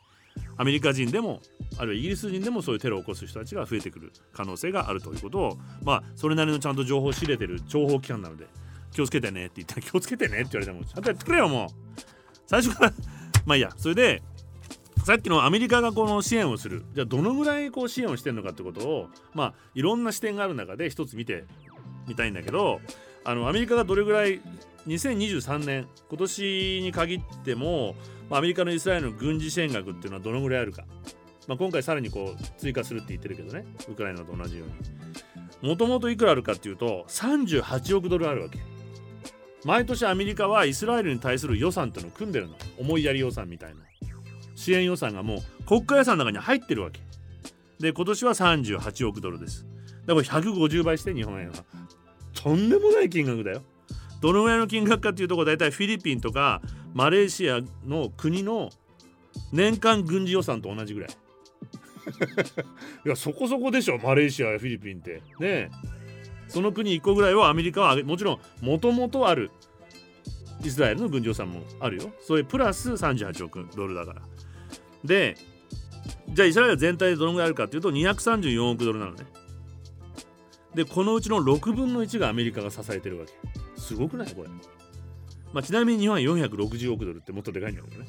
[0.59, 1.41] アメリカ人でも
[1.79, 8.47] あるいはイギリス人でもそういうテロを起こす人たちが増えてくる可能性があるということをまあそれなりのちゃんと情報を知れてる情報機関なので
[8.97, 11.69] 気をつけてねって言ったら気をつけてねって言われてもちゃんとやってくれよもう
[12.47, 12.93] 最初から
[13.45, 14.23] まあいいやそれで
[15.05, 16.85] さっきのアメリカがこの支援をする。
[16.95, 21.45] じゃあどのぐらいこう支援をしてるのかってことをまあいろんな視点がある中で一つ見て
[22.09, 22.81] みたいんだけど
[23.23, 24.41] あのアメリカがどれぐらい
[24.87, 27.95] 2023年今年に限っても
[28.31, 30.85] アメリカのイスラエルの軍事支援額っていうのはどのぐらいあるか、
[31.47, 35.07] まあ、今回さらにこう追加するって言ってるけどねウクライナと同じように。
[35.63, 38.59] もともといくらあるかっていうと38億ドルあるわけ。
[39.65, 42.55] 毎年アメリカはイスラエルに対する予算っていうのを組んでるの。
[42.79, 43.87] 思いやり予算みたいな。
[44.55, 47.01] 支援予算がもう国家予算の中に入ってるわけ。
[47.79, 49.67] で今年は38億ドルです。
[50.07, 51.65] だから150倍して日本円は。
[52.35, 53.63] とんでもない金額だよ。
[54.21, 56.63] どのぐらいの金額かっていうところ大体フィリピンとか
[56.95, 58.71] マレーシアの国の
[59.53, 61.11] 年間軍事予算と同じぐらい。
[63.05, 65.23] いやそこそこでしょマレーシアやフィリピンって。
[65.39, 65.71] ね
[66.49, 69.51] その国1個ぐらいをアメリカはもちろんもともとある。
[70.65, 72.11] イスラエルの軍事予算もあるよ。
[72.21, 74.23] それプラス38億ドルだから。
[75.05, 75.37] で
[76.31, 79.27] じゃあイスラエル全体でどのぐらいあるかっていうと234億ドルなのね。
[80.75, 83.33] でこのうちの6分の1がアメリカが支えてるわけ。
[83.81, 84.35] すごくない？
[84.35, 84.49] これ、
[85.53, 88.07] まあ、ちなみに日本は460億ドルってもっとでかいんだけどね。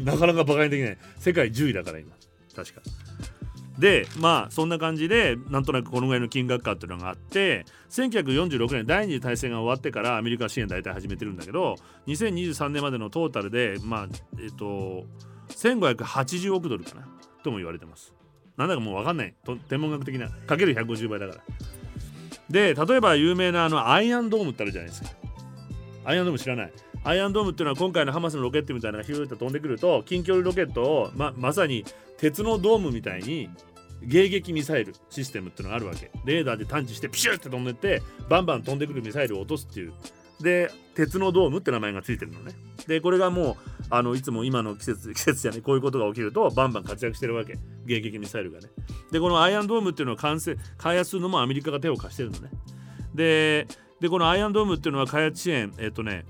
[0.00, 0.98] なかなかバカにできない。
[1.18, 2.12] 世界10位だから今。
[2.54, 2.80] 確か。
[3.78, 14.08] でまあそんな感じでなんとなくこのぐらいの金額かっていうのがあって1946年第二次大戦が終わってからアメリカ支援大体始めてるんだけど2023年までのトータルでまあ
[14.40, 15.06] えっと
[15.48, 17.08] 1580億ドルかな
[17.42, 18.12] とも言われてます。
[18.56, 19.34] なんだかもう分かんない。
[19.68, 21.42] 天文学的なかける150倍だから。
[22.50, 25.10] で例えば有名なあのアイアンドームってあるじゃないですか。
[26.04, 26.72] アイアンドーム知らない？
[27.04, 31.84] アイアンドームっていうのは今回のハマスのロケットみたいなのがヒューッと飛んでくると近距離ロケットをままさに
[32.18, 33.50] 鉄のドームみたいに
[34.02, 36.10] 迎撃ミサイルシステムっていうのがあるわけ。
[36.24, 39.92] レーダーで探知してピシュッて飛んでってバンバン飛んでくるミサイルを落とすっていう。
[40.40, 42.52] で鉄のドームって名前がついてるのね。
[42.86, 43.56] でこれがもう
[43.90, 47.58] あのいつも今の季節 季節じゃねこういうことが起きるとバンバン活躍してるわけ。
[47.86, 48.68] 迎撃ミサイルがね。
[49.10, 52.50] でこのアイアンドームっていうのを完成開発するのもアメリカが手を貸してるのね。
[53.14, 53.66] で
[54.00, 56.24] でこのアイアンドームっていうのは開発支援えっとね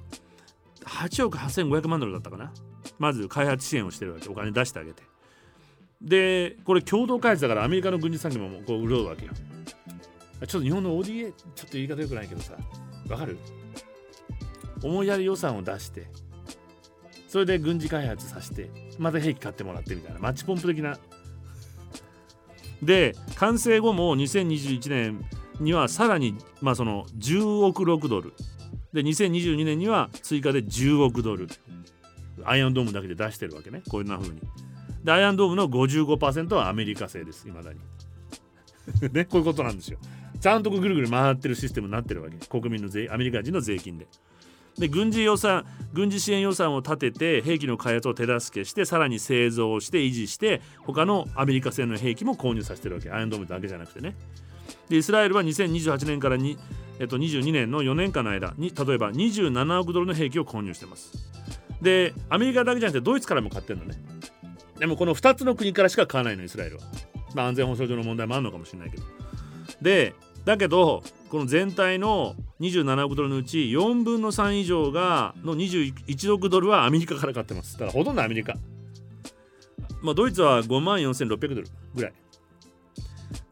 [0.85, 2.53] 8億8500万ドルだったかな。
[2.99, 4.29] まず開発支援をしてるわけ。
[4.29, 5.03] お金出してあげて。
[6.01, 9.33] でこれ共同開発だからアメリカの軍事産業もこう潤うわけよ。
[10.47, 11.33] ちょっと日本の ODA ちょっ
[11.65, 12.55] と言い方よくないけどさ。
[13.09, 13.39] わかる？
[14.83, 16.07] 思いやり予算を出して。
[17.29, 18.69] それで軍事開発させて
[18.99, 20.19] また兵器買ってもらってみたいな。
[20.19, 20.99] マッチポンプ的な。
[22.83, 25.25] で完成後も2021年
[25.61, 28.33] にはさらに、まあ、その10億6ドル。
[28.93, 31.49] で2022年には追加で10億ドル。
[32.45, 33.83] アイアンドームだけで出してるわけね。
[33.89, 34.41] こういうな風に。
[35.05, 37.81] でアイアンドームの55%はアメリカ製ですいまだに。
[39.13, 39.99] ねこういうことなんですよ。
[40.41, 42.37] ちゃんとぐるぐる回ってるシステムになってるわけ。
[42.47, 44.07] 国民の税アメリカ人の税金で。
[44.79, 53.11] で軍事予算軍事支援予算を立てて兵器の開発を手助けしてさらに製造して維持して他のアメリカ製の兵器も購入させてるわけ。
[53.11, 54.17] アイアンドームだけじゃなくてね。
[54.93, 56.59] でイスラエルは2028年からに、
[56.99, 61.13] えっと、22年の4年間の間に例えば27億ドルの兵器を購入してます。
[61.81, 63.95] でアメリカだけじゃなくてドイツからも買ってるのね。
[64.79, 66.83] でもこの2つの国からしか買わないのイスラエルは、
[67.35, 69.03] まあ、安全保障上の問題もあるのかもしれないけど。
[69.81, 77.79] でだけどこの全体の27億ドルのうち4分の3以上がの21億ドルはアメリカから買ってます。
[77.79, 78.57] だからほとんどアメリカ。
[80.03, 82.13] まあドイツは5万4600ドルぐらい。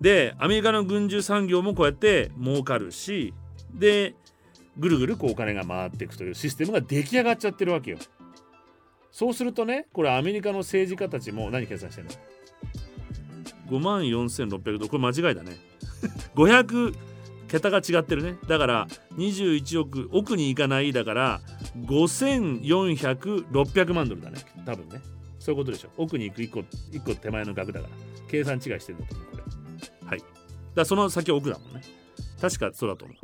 [0.00, 3.34] でアメリカの軍需産業もこうやって儲かるし
[3.74, 4.14] で
[4.78, 7.98] ぐるぐるこうお金が回っていくというシステムが出来上がっちゃってるわけよ。
[9.10, 12.10] そうするとねこれアメリカの政治家たちも何計算してんの
[13.68, 15.56] ？5万4600ドルこれ間違いだね。
[16.34, 16.94] 500
[17.48, 18.36] 桁が違ってるね。
[18.46, 18.86] だから
[19.16, 21.40] 21億億にいかないだから
[21.86, 24.38] 5400600万ドルだね。
[24.64, 25.00] 多分ね。
[25.40, 25.88] そういうことでしょ。
[25.96, 27.92] 奥に行く1個 ,1 個手前の額だから。
[28.30, 29.36] 計算違いしてるんだと思う。
[29.36, 29.39] こ
[30.10, 30.22] はい。
[30.74, 31.82] だその先奥だもんね。
[32.40, 33.16] 確かそうだと思う。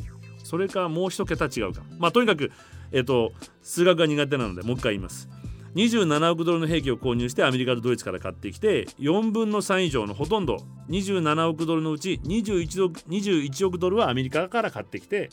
[0.44, 1.83] それかもう一桁違うか。
[1.99, 2.53] まあとにかく
[2.92, 5.29] えっ、と数学が苦手なのでもう一回言います。
[5.75, 10.57] 27億ドルの兵器を購入してアメリカとドイツから買ってきて4分の3以上のほとんど
[10.88, 15.29] 27億ドルのうち21億 ,21 億ドルはアメリカから買ってきて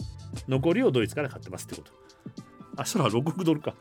[0.50, 1.92] 残りをドイツから買ってますってこと。
[2.76, 3.76] あそら6億ドルか。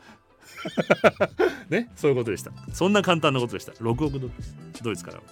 [1.69, 2.51] ねそういうことでした。
[2.71, 3.73] そんな簡単なことでした。
[3.73, 4.55] 6億ドルです。
[4.83, 5.23] ドイツからは。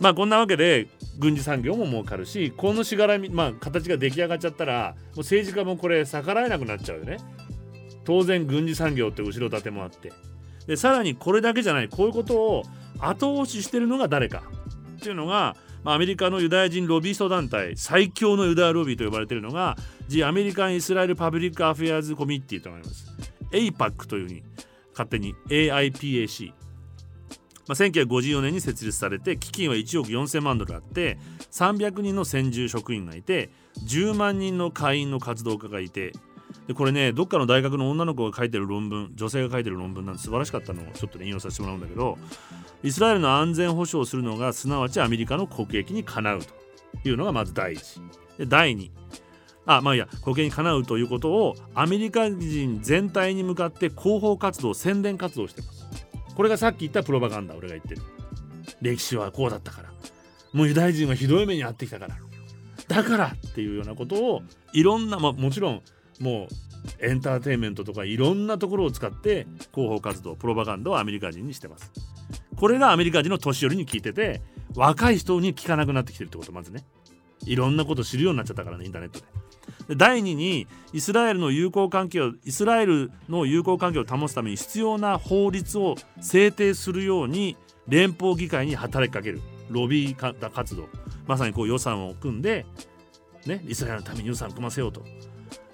[0.00, 7.18] まあこんなわけで軍事産業も儲かるしこのしがらみまあ形が出来上がっちゃったらもう政治家もこれ逆らえなくなっちゃうよね。
[8.04, 10.12] 当然軍事産業って後ろ盾もあって。
[10.66, 12.62] でさらにこれだけじゃないこういうことを
[12.98, 14.42] 後押ししてるのが誰か。
[14.96, 19.76] っていうのが、まあ、アメリカのユダヤ人ロビースト団体最強のユダヤロビーと呼ばれているのが
[20.08, 23.06] The American Israel Public Affairs Committee となります。
[23.52, 24.42] APAC というふうに
[24.92, 26.52] 勝手に AIPAC
[27.66, 31.18] まあ、1954年に設立されて基金は1億4000万ドルあって
[31.50, 33.50] 300人の専従職員がいて
[33.86, 36.12] 10万人の会員の活動家がいて
[36.66, 42.18] でこれねどっかの大学の女の子が書いてる論文女性が書いてる論文なんで素晴らしかったのをちょっとね引用させてもらうんだけど
[42.82, 48.00] イスラエルの安全保障をするのがすなわちアメリカの国益にかなうというのがまず第一。
[48.38, 48.90] で第二。
[49.66, 55.83] あまあいや国益にかなうということをアメリカ人全体に向かって広報活動宣伝活動してます。
[56.34, 58.02] これがさっき言ったプロパガンダ俺が言ってる。
[58.80, 59.90] 歴史はこうだったから。
[60.52, 62.16] もうユダヤ人はひどい目に遭ってきたから。
[62.88, 64.42] だからっていうようなことを
[64.72, 65.82] いろんな、ま、もちろん
[66.20, 66.48] も
[67.00, 71.90] うエンターテインメントとかいろんなところを使って広報活動プロパガンダをアメリカ人にしてます。
[72.56, 74.42] これがアメリカ人の年寄りに聞いてて
[74.74, 76.84] 若い人に聞かなくなってきてるってことまずね。
[77.46, 79.26] いろんなこと知るようになっちゃったからねインターネットで。
[79.88, 87.56] 第2にイスラエルの友好関係をイスラエルの友好関係を保つために必要な法律を制定するように
[87.88, 89.40] 連邦議会に働きかける。
[89.70, 90.88] ロビー活動。
[91.26, 92.66] まさにこう予算を組んで、
[93.46, 95.02] ね、イスラエルのために予算を組ませようと。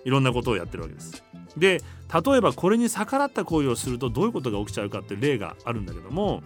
[0.05, 1.23] いろんなことをやってるわけです。
[1.57, 1.83] で
[2.25, 6.43] 例えばこれに逆らった行為をするとどういうことが起きちゃうかっていう例があるんだけども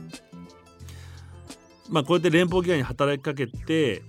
[1.90, 4.03] まあこうやって連邦議会に働きかけて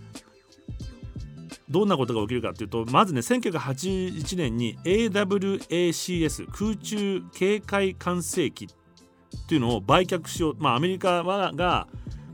[1.70, 10.56] どんなことが起きるかというとまずね1981年に AWACS 空中警戒管制機っていうのを売却しよう。
[10.58, 11.88] まあアメリカはが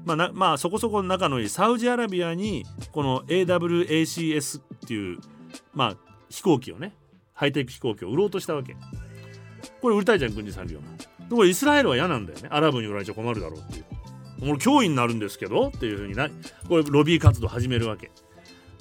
[0.04, 5.20] まあ、まあそこそこの仲のいいサウジアラビアにこの AWACS っていう
[5.74, 5.98] まあ
[6.30, 6.94] 飛行機をね
[7.34, 8.76] ハイテク飛行機を売ろうとしたわけ。
[9.82, 10.88] これ売りたいじゃん軍事産業の
[11.30, 12.50] これイスラエルは嫌なんだよね。
[12.52, 13.86] アラブに売られちゃ困るだろうっていう。
[14.42, 16.28] これ脅威になるんですけどっていうふうにな
[16.68, 18.12] これロビー活動始めるわけ。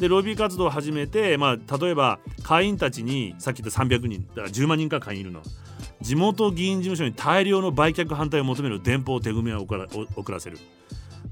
[0.01, 5.43] でロビー活動を始めて、まあ、例えば会員たちにさっき言った300人だから10万人か会員いるの。
[6.01, 10.57] 地元議員事務所に大量の売却反対を求める電報手組みを送らせる。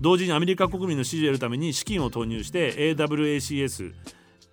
[0.03, 3.95] 同時にアメリカ国民の支持を得るために資金を投入して AWACS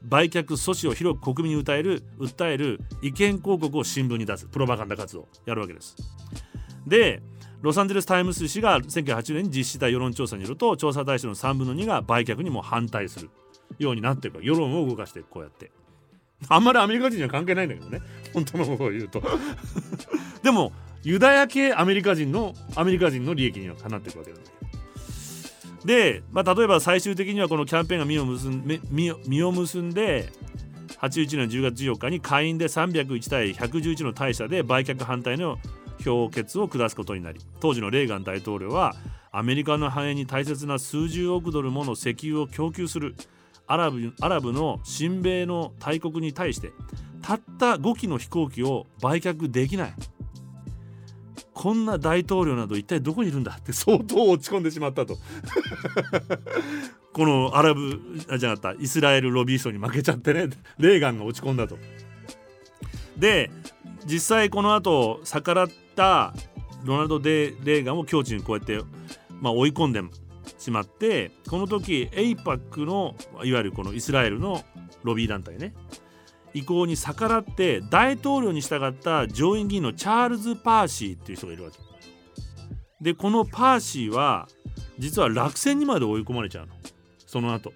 [0.04, 5.98] 売却阻止を広く国民に訴える訴える意見広告を新聞に出すプロパガンダ活動をやるわけです。
[6.88, 7.22] で
[7.62, 13.30] ロサンゼルス・タイムズ紙が1908年に実施した世論調査によると調査対象の3分の2が売却にも反対する。
[13.80, 15.72] ようになってるか世論を動かしてこうやって。
[16.50, 18.02] あんまりアメリカ人には関係ないんだけどね。
[18.34, 19.24] 本当のことを言うと。
[20.44, 20.74] でも
[21.04, 24.38] ユダヤ系アメリカ人のアメリカ人の利益にはかなっていくわけだ
[25.86, 30.30] で、まあ、例えば最終的にはこのキャンペーンが実を結ん実を結んで
[31.00, 35.60] 81年10月14日に下院で301対111の大差で売却反対の
[36.04, 38.96] 評決を下すことになり当時のレーガン大統領は
[39.32, 43.16] アメリカの繁栄に大切な数十億ドルもの石油を供給する。
[43.68, 46.72] アラブアラブの親米の大国に対して
[47.22, 49.94] たった5機の飛行機を売却できない。
[51.54, 53.54] こんな大統領など一体どこにいるんだ？
[53.54, 55.18] って相当落ち込んでしまったと。
[57.14, 58.00] このアラブ
[58.38, 58.82] じゃなかった。
[58.84, 60.50] イスラエルロビー賞に負けちゃってね。
[60.78, 61.78] レーガンが落ち込んだと。
[63.18, 63.50] で
[64.06, 66.34] 実際この後逆らった
[66.84, 68.80] ロナルド・デ・レーガンを境地にこうやって、
[69.42, 70.02] まあ、追い込んで
[70.58, 74.64] しまってこの時 APAC のいわゆるこのイスラエルの
[75.04, 75.74] ロビー団体ね
[76.54, 81.78] 意向に逆らって大統領に従った上院議員のチャールズ・パーシーっていう人がいるわけ。
[83.02, 84.48] でこのパーシーは
[84.98, 86.74] 実は落選にまで追い込まれちゃうの。
[87.28, 87.74] その後。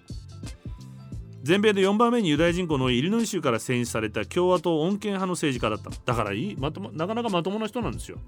[1.42, 8.18] 全米で4番目にユダヤ人口のイリノイ州から選出された共和党穏健派の政治家だっただからいいまともなかなかまともな人なんですよ。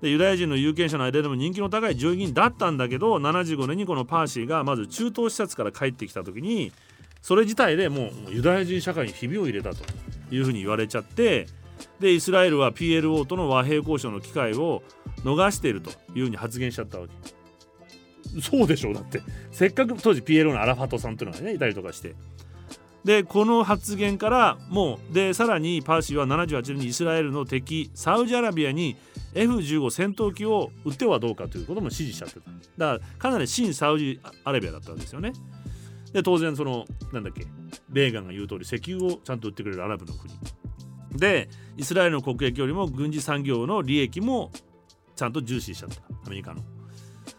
[0.00, 6.72] でユダヤ人の有権者の間でも人気の高い上院議員だったんだけど75年にこのパーシーがまず中東視察から帰ってきた時に
[7.20, 9.78] それ自体でもうユダヤ人社会にひびを入れたと。
[10.30, 11.46] いうふうに言われちゃって
[12.00, 14.82] でイスラエルは PLO との和平交渉の機会を
[15.24, 15.90] 逃していると。
[16.14, 18.40] いうふうに発言しちゃったわけ。
[18.42, 19.22] そうでしょうだって。
[19.50, 22.14] せっかく当時 PLO のアラファトさんというのがねいたりとかして。
[23.04, 28.96] でこの発言からもうでさらにパーシーは78年にイスラエルの敵サウジアラビアに
[29.34, 35.32] F15 戦闘機を撃ってはどうかということも指示しちゃってただからかなり新サウジアラビアだったわけですよね
[36.12, 37.46] で当然そのなんだっけ
[37.92, 40.32] レーガンが言う通り石油をちゃんと売ってくれるアラブの国
[41.12, 44.50] でイスラエルの国益よりも軍事産業の利益も
[45.16, 46.62] ちゃんと重視しちゃったアメリカの。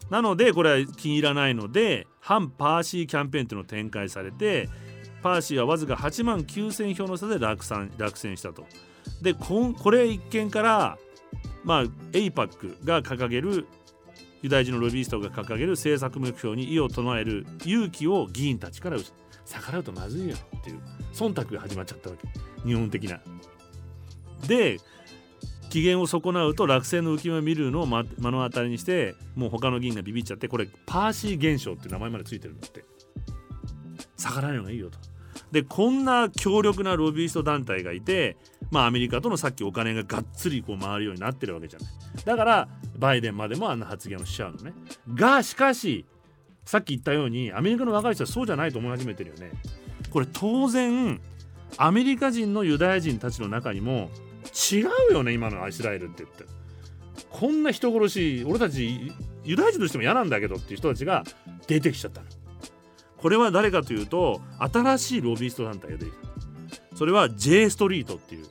[0.10, 4.68] なのでこれは気に入らないので反パーシーキャンペーンというのを展開されて
[5.22, 8.66] パーシーはわずか8万9000票の差で落選落選したと。
[9.22, 10.98] でこれ一見から
[11.64, 13.68] まあ APAC が掲げる
[14.42, 18.98] ユダヤ人のロビーストが掲げる政策目標に異を唱える勇気を議員たちから
[19.46, 20.80] 逆らうとまずいよっていう
[21.14, 22.28] 忖度が始まっちゃったわけ
[22.68, 23.20] 日本的な。
[24.48, 24.78] で
[25.70, 32.84] 機嫌を損なうと落選の浮き目を見るのを目の当たりにしてもう他の議員がビビっちゃってこれパーシー現象っていう名前までついてるんだって
[34.18, 34.98] 逆らうのがいいよと。
[35.52, 38.38] でこんな強力なロビースト団体がいて
[38.72, 41.90] まあアメリカとのさっきお金ががっつりこう回るようになってるわけじゃない。
[42.24, 44.74] だからバイデンまでもあんな発言をしちゃうのね。
[45.16, 46.06] がしかし
[46.66, 49.52] さっき言ったようにアメリカの若い人はそうじゃないと思い始めてるよね。
[50.12, 51.20] これ当然
[51.78, 54.10] アメリカ人のユダヤ人たちの中にも
[54.72, 56.46] 違うよね今のイスラエルって言って。
[57.30, 59.12] こんな人殺し俺たち
[59.44, 61.24] ユダヤ人としても嫌なんだけどっていう人たちが
[61.68, 62.28] 出てきちゃったの。
[63.22, 66.98] これは誰かというと新しいロビースト団体が出てきた。
[66.98, 68.46] それは J ストリートっていう。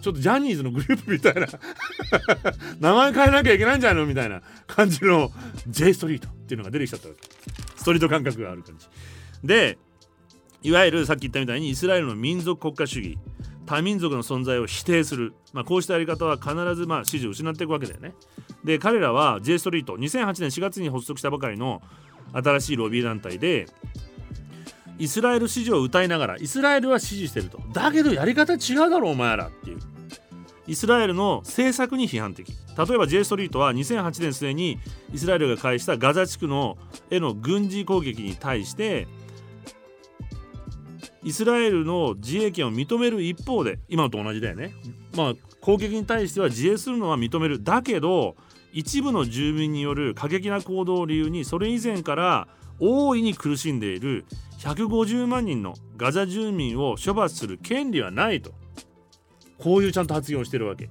[0.00, 1.46] ちょっとジャニーズのグループみたいな。
[2.78, 5.32] 名前変えなきゃいけないんじゃないのみたいな感じの
[5.68, 7.22] J ストリートっていうのが出てきちゃったわけ。
[7.76, 8.86] ストリート感覚がある感じ。
[9.42, 9.78] で
[10.62, 13.18] いわゆるさっき言ったみたいにイスラエルの民族国家主義。
[13.66, 18.14] 多民族の存在を否定する、まあ、こうしたやり方は必ずまあ支持を失っていくわけだよね。
[18.62, 21.82] で彼らは J ストリート2008年4月に発足したばかりの
[22.34, 23.66] 新しいロビー団体で
[24.98, 27.60] イスラエル支持を歌いながらイスラエルは支持してると。
[27.72, 29.78] だけどやり方違うだろお前らっていう。
[30.66, 32.48] イスラエルの政策に批判的。
[32.48, 34.78] 例えば J ストリートは2008年末に
[35.12, 36.78] イスラエルが開したガザ地区の
[37.10, 39.06] への軍事攻撃に対して
[41.22, 44.74] イスラエルの自衛権を認める一方で今と同じだよね。
[45.16, 47.62] まあ攻撃に対しては自衛するのは認める。
[47.62, 48.36] だけど
[48.74, 52.48] 一部の住民による過激な行動を理由にそれ以前から
[52.80, 54.26] 大いに苦しんでいる
[54.58, 58.52] 150万人のガザ住民を処罰する権利はないと。
[59.58, 60.90] こういうちゃんと発言をしてるわけ。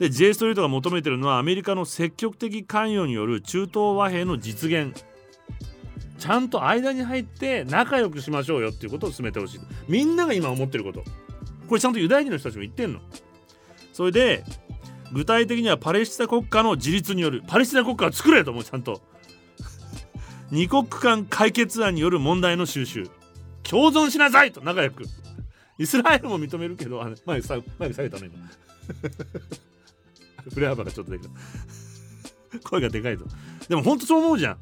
[0.00, 4.92] で J ストリートが求めてるのはアメリカの積極的関与による中東和平の実現。
[6.18, 9.60] ちゃんと間に入って仲良くしましょうよっていうことを進めてほしい。
[9.86, 11.04] みんなが今思ってること。
[11.68, 12.98] これちゃんとユダヤ人の人たちも言ってんの。
[13.92, 14.42] それで
[15.14, 19.00] 具体的にはパレスチナ国家の自立によるパレスチナ国家を作れともうちゃんと。
[20.50, 23.08] 二国間解決案による問題の収集。
[23.62, 25.04] 共存しなさいと仲良く。
[25.78, 28.50] イスラエルも認めるけどあの前下前下げたね今。
[30.52, 31.24] 振れ幅がちょっとでか
[32.52, 33.24] い声がでかいと
[33.68, 34.58] でも本当そう思うじゃん。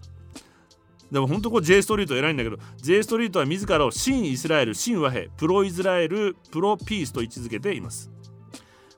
[1.11, 8.11] でも本当こう J ストリート偉いんだけど J ストリートは自らを新イスラエル新和平プロイスラエルプロピースと位置づけています。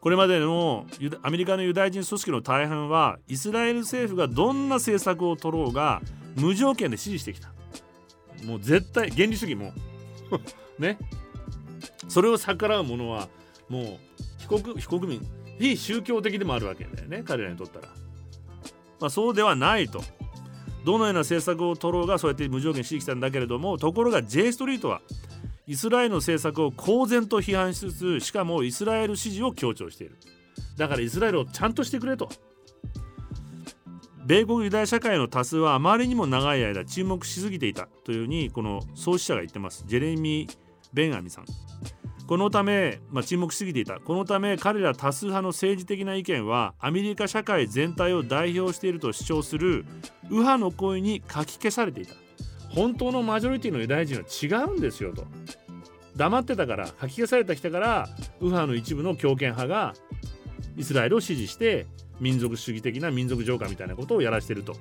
[0.05, 0.85] これまでの
[1.23, 6.03] アメリカのユダヤ人組織の大半はイスラエル政府がどんな政策を取ろうが
[6.37, 7.55] 無条件で支持してきた。
[8.45, 9.73] もう絶対原理主義も。
[10.79, 10.99] ね。
[12.07, 13.31] それを逆らう者は
[13.71, 13.99] もう
[14.41, 15.27] 非国非国民
[15.59, 17.89] 非宗教的でもあるわけだよね彼らにとったら、
[19.01, 20.05] まあ、そうではないと。
[20.85, 25.01] どのような政策を取ろうがそうやって無条件支持したんだけれどもところが J ストリートは
[25.67, 30.19] イスラエルの政策を公然と批判しつつしかもイスラエル支持を強調している。
[30.77, 32.29] だからイスラエルをちゃんとしてくれと。
[34.27, 37.89] 米国ユダヤ社会の多数はあまりにも長い間注目しすぎていた。
[38.05, 39.85] というふうにこの創始者が言ってます。
[39.87, 40.57] ジェレミー・
[40.93, 41.45] ベンアミさん。
[42.27, 44.01] このため、まあ、沈黙しすぎていた。
[44.01, 49.85] このため彼ら多数派の政治的な意見はアメリカ社会全体を代表していると主張する
[50.25, 52.15] 右派の声にかき消されていた。
[52.75, 55.27] 本当のマジョリティのユダヤ人は違うんですよと。
[56.17, 58.09] 黙ってたからかき消された人から
[58.41, 59.95] 右派の一部の強権派が
[60.77, 61.87] イスラエルを支持して
[62.21, 64.77] 民族主義的な民族浄化みたいなことをやらしてると。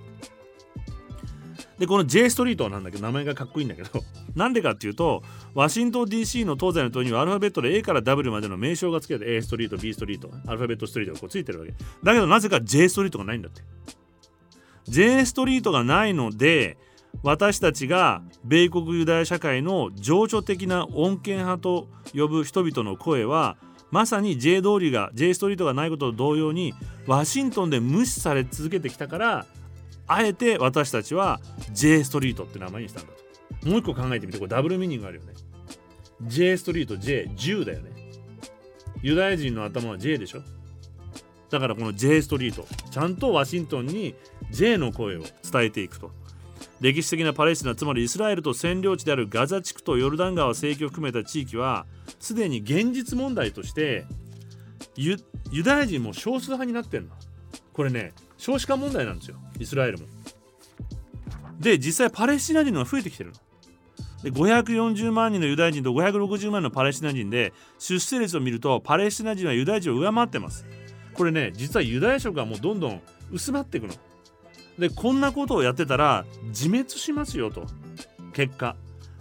[1.79, 2.97] でこの J ストリートなんだけ？
[2.97, 3.89] ど名前がかっこいいんだけど。
[4.35, 5.23] なんでかっていうと
[5.53, 11.73] ワシントン DC の東西の塔にはアルファベットで A から W までの名称が付けて A ストリート B ストリートアルファベットストリートがこうついてるわけ。
[12.03, 13.61] だけどなぜか J ストリートがないんだって。
[14.87, 16.77] J ストリートがないので
[17.21, 23.57] 私たちが米国ユダヤ社会の情緒的な穏健派と呼ぶ人々の声は
[23.91, 26.73] まさに J 通りが J ストリートがないことと同様に
[27.05, 29.45] ワシントンで無視され続けてきたから
[30.07, 31.39] あえて私たちは
[31.71, 33.09] J ストリートって名前にしたんだ
[33.61, 33.69] と。
[33.69, 34.39] もう一個考えてみて。
[34.39, 35.33] これダブルミニングあるよね。
[36.23, 37.91] J ストリート J10 だよね。
[39.01, 40.41] ユダヤ人の頭は J でしょ。
[41.49, 44.15] だからこの J ストリートちゃんとワシントンに
[44.49, 46.11] J の声を伝えていくと。
[46.81, 51.85] 歴史的なパレスチナつまりイスラエルと占領地であるガザ地区とヨルダン川西域を含めた地域は
[52.19, 54.05] すでに現実問題として
[54.95, 55.17] ユ
[55.63, 57.15] ダヤ人も少数派になってんの。
[57.73, 59.37] これね少子化問題なんですよ。
[59.59, 60.05] イスラエルも。
[61.59, 63.35] で実際パレスチナ人が増えてきてるの。
[64.23, 70.65] で540万人のユダヤ人と560万人のパレスチナ人で出生率を見るとパレスチナ人はユダヤ人を上回ってます。
[71.13, 73.01] これね実はユダヤ色がもうどんどん
[73.31, 73.93] 薄まっていくの。
[74.77, 77.65] でこんなことをやってたら自滅しますよと。
[78.33, 78.75] 結果。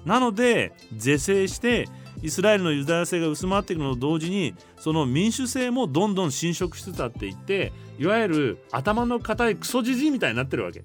[0.05, 1.89] なので是正して
[2.23, 10.85] イスラエルのユダヤ性が薄まっていくのと同時にその民主性もどんどん侵食しつつあっていっていわゆる頭の固いクソじじいみたいになってるわけ。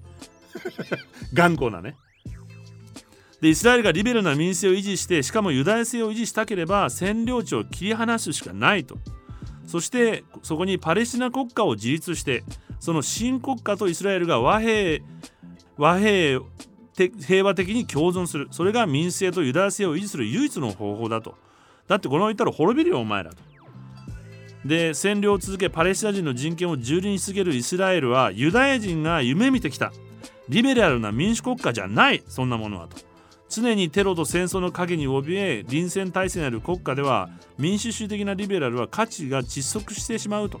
[1.32, 1.96] 頑固なね。
[3.40, 8.98] でイスラエルがリベルな民主性を維持してしかもユダヤ性を維持したければ占領地を切り離すしかないと。
[9.68, 12.42] そしてそこにパレスチナ国家を自立して
[12.80, 15.04] その新国家とイスラエルが和平
[15.76, 16.40] 和平
[17.20, 18.48] 平和的に共存する。
[18.50, 21.36] それが民主制とユダヤ性を維持する唯一の方法だと。
[21.86, 23.36] だってこのまま言ったら滅びるよお前らと。
[24.64, 29.92] で占領を続けパレスチナ人の人権を蹂躙し続けるイスラエルはユダヤ人が夢見てきた。
[30.48, 32.24] リベラルな民主国家じゃない。
[32.26, 32.96] そんなものはと。
[33.48, 40.60] 常にテロと戦争の影に怯え臨戦体制にある国家では民主主義的なリベラルは価値が窒息してしまうと。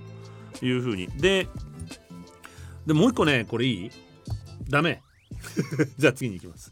[0.62, 1.06] いうふうに。
[1.08, 1.46] で
[2.86, 3.90] でもう一個ねこれいい？
[4.68, 5.02] ダメ。
[5.98, 6.70] じゃあ次に行きます。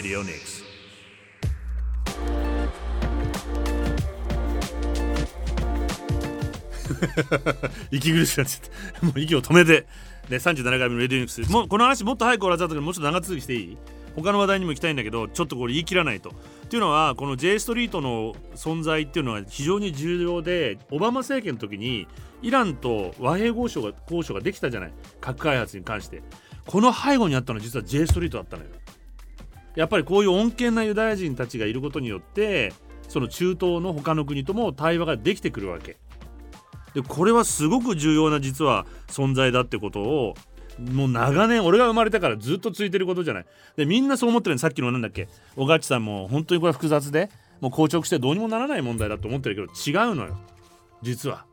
[0.00, 0.64] Radio Nix.
[7.92, 9.86] 息苦しくなっちゃってもう息を止めて、
[10.30, 13.78] ね、37回目のレディオニクスもうこの話もっと早く終わらせたけどもうちょっと長続きしていい
[14.16, 16.30] 他の話題にも行きたいんだけどちょっとこれ言い切らないと。
[16.30, 16.32] っ
[16.68, 22.08] ていうのはこの J ストリートの存在っていうのは非常に重要でオバマ政権の時に
[22.42, 26.22] イランと和平交渉が交渉ができたじゃない核開発に関して
[26.66, 28.70] この背後にあったのは実は J ストリートだったのよ。
[29.76, 32.72] やっぱりこういう穏健なユダヤ人たちがいることによって
[33.08, 35.96] その中東の他の国とも対話ができてくるわけ。
[36.94, 40.34] でこれはすごく重要な実は存在だってことを
[40.78, 43.46] もう長年俺が生まれたからずっと続いてることじゃない。
[43.76, 44.58] でみんなそう思ってるの。
[44.58, 45.28] さっきのなんだっけ？
[45.54, 50.36] 小勝さんも本当にこれは複雑でもう硬直してどうにもならない問題だと思ってるけど違うのよ。
[51.02, 51.44] 実は。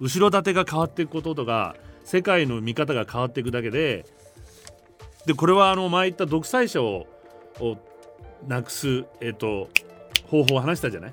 [0.00, 4.04] 後ろ盾が変わっていくこととか世界の見方が変わっていくだけで。
[5.26, 7.06] でこれはあの前言った独裁者を
[7.60, 7.76] を
[8.46, 9.68] なくす、えーと、
[10.28, 11.12] 方法を話したじゃない？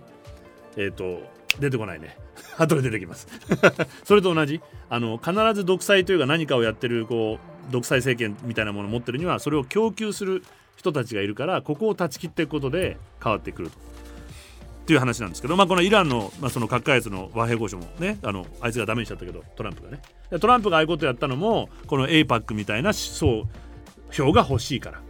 [0.77, 1.21] えっ、ー、と
[1.59, 2.17] 出てこないね。
[2.57, 3.27] 後で出てきます。
[4.03, 7.39] それと同じあの必ず独裁というか何かをやってるこ
[7.69, 10.43] う独裁政権みたいなものを持ってるにはそれを供給する
[10.75, 13.77] 人たちがいるからここを断ち切っていくことで変わってくると。
[13.77, 20.01] っていう話なんですけど、まあ、このイランの,、まあその核開発の和平交渉もねあのあいつがダメにしちゃったけどトランプがね。
[20.39, 23.47] トランプがああいうことやったのもこの APAC みたいなそう
[24.11, 25.01] 票が欲しいから。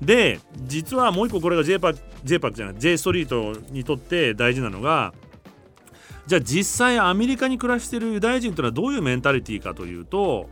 [0.00, 1.92] で実はもう一個これが j パ
[2.24, 5.14] j パじゃない J ストリートにとって大事なのが
[6.26, 10.48] じゃあ実際アメリカに暮らしているユダヤ人というのはどういうメンタリティーかというと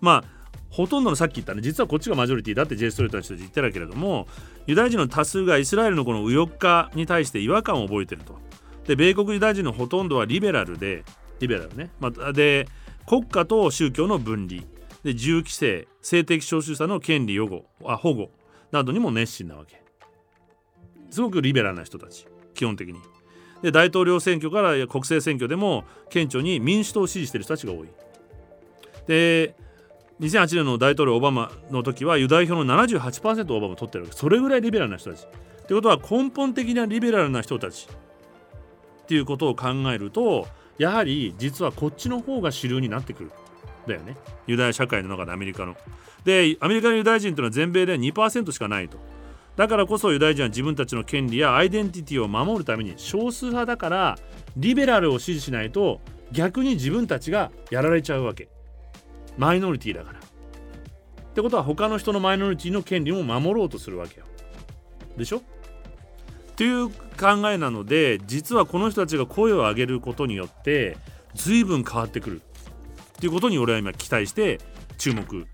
[0.00, 0.36] まあ
[0.70, 4.26] ほとんどのさっき言ったね実はこっちがマジョリティだって J ストリートの人たち言ってたけれども
[4.66, 8.38] ユダヤ人の多数がイスラエルのこの右翼化に対して違和感を覚えてると。
[8.86, 11.04] で米国ユダヤ人のほとんどはリベラルで
[11.40, 12.68] リベラルね、まあ、で
[13.06, 14.62] 国家と宗教の分離。
[15.02, 17.64] で銃規制性的少数者の権利予護。
[17.84, 18.30] あ保護。
[18.70, 19.82] などにも熱心なわけ。
[21.10, 22.98] すごくリベラルな人たち基本的に。
[23.62, 27.88] で大統領選挙から国政選挙でも顕著に民主党を支持している人たちが多い。
[29.06, 29.54] で
[30.20, 34.16] 2008年の大統領オバマの時はユダヤ票の78%オバマを取ってるわけ。
[34.16, 35.26] それぐらいリベラルな人たち。
[35.26, 37.88] ってことは根本的なリベラルな人たち。
[39.02, 40.48] っていうことを考えると
[40.78, 43.30] やはり実はこっちの方が主流になってくる。
[43.86, 44.16] だよね。
[44.46, 45.76] ユダヤ社会の中でアメリカの。
[46.26, 48.98] でアメリカのユダヤ人というのは全米で2%しかないと。
[49.54, 54.18] だからこそユダヤ人は自分たちの権利やアイデンティティを守るために少数派だから
[54.56, 56.00] リベラルを支持しないと
[56.32, 58.48] 逆に自分たちがやられちゃうわけ。
[59.38, 60.18] マイノリティだから。
[60.18, 60.22] っ
[61.34, 64.26] てことは他の人のマイノリティの権利も守ろうとするわけよ。
[65.16, 65.42] でしょ？
[66.56, 70.96] という考えなので実はこの人たちが声を上げることによって
[71.34, 72.42] 随分変わってくる。
[73.16, 74.58] っていうことに俺は今期待して
[74.98, 75.46] 注目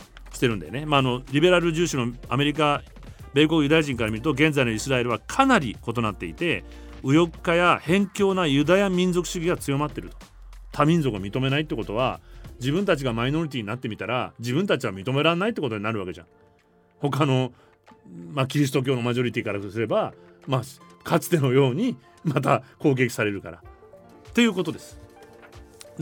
[0.42, 0.84] してるんだよね。
[0.86, 2.82] まあ、あのリベラル重視のアメリカ
[3.32, 6.64] 米国ユダヤ人から見ると現在のイスラエルはかなり異なっていて
[7.04, 10.10] 右翼化や偏狭なユダヤ民族主義が強まってる。
[10.10, 10.16] と
[10.72, 12.20] 多民族を認めないってことは
[12.58, 16.26] 自分たちがマイノリティになってみたら自分たちは認められないってことになるわけじゃん。
[16.98, 17.52] 他の、
[18.32, 20.12] まあ、キリスト教のマジョリティからすれば、
[20.46, 20.62] まあ、
[21.04, 23.58] かつてのようにまた攻撃されるから。
[23.58, 25.01] っていうことです。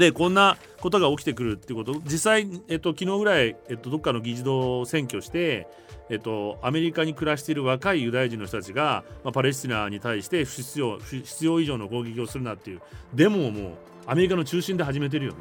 [0.00, 2.00] でこんなことが起きてくるっていうこと。
[2.04, 5.68] 実際、えっと、昨日ぐらい、えっと、どっかの議事堂を占拠して、
[6.08, 12.80] えっと、アメリカに暮らしている若いユダヤ人の人たちが、まあ、パレスチナに対して不必要不必要以上の攻撃をするなっていう。
[13.14, 13.72] デモをもう
[14.06, 15.38] アメリカの中心で始めてるよね。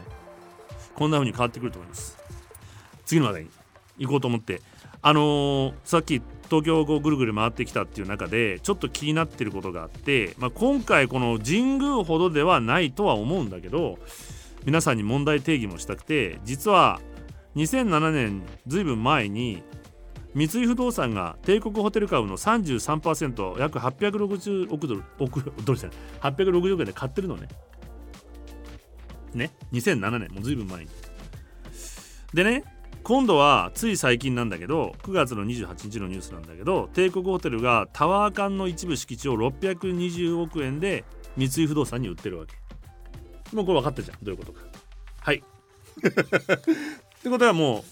[0.93, 2.17] こんな風に変わってくると思います。
[3.05, 3.49] 次の話題に
[3.97, 4.61] 行こうと思って。
[5.01, 13.99] あのー、さっき東京をぐるぐる回ってきたっていう中でちょっと気になってることがあって、まあ、今回この神宮ほどではないとは思うんだけど
[14.65, 16.99] 皆さんに問題定義もしたくて実は
[17.55, 19.63] 2007年ずいぶん前に
[20.35, 27.47] 三井不動産が帝国ホテル株の33%約860億ドル億ドルじゃない860億円で買ってるのね。
[29.33, 30.89] ね2007年もうずいぶん前に。
[32.33, 32.63] でね
[33.03, 41.05] 今度はつい最近なんだけど9月の28日のニュースなんだけど帝国ホテルがタワー間の一部敷地を620億円で
[41.37, 42.68] 三井不動産に売ってるわけ。
[43.53, 44.17] もうこれ分かったじゃん。
[44.21, 44.61] どういうことか。
[45.21, 45.43] はい。
[45.99, 47.83] ってことはもう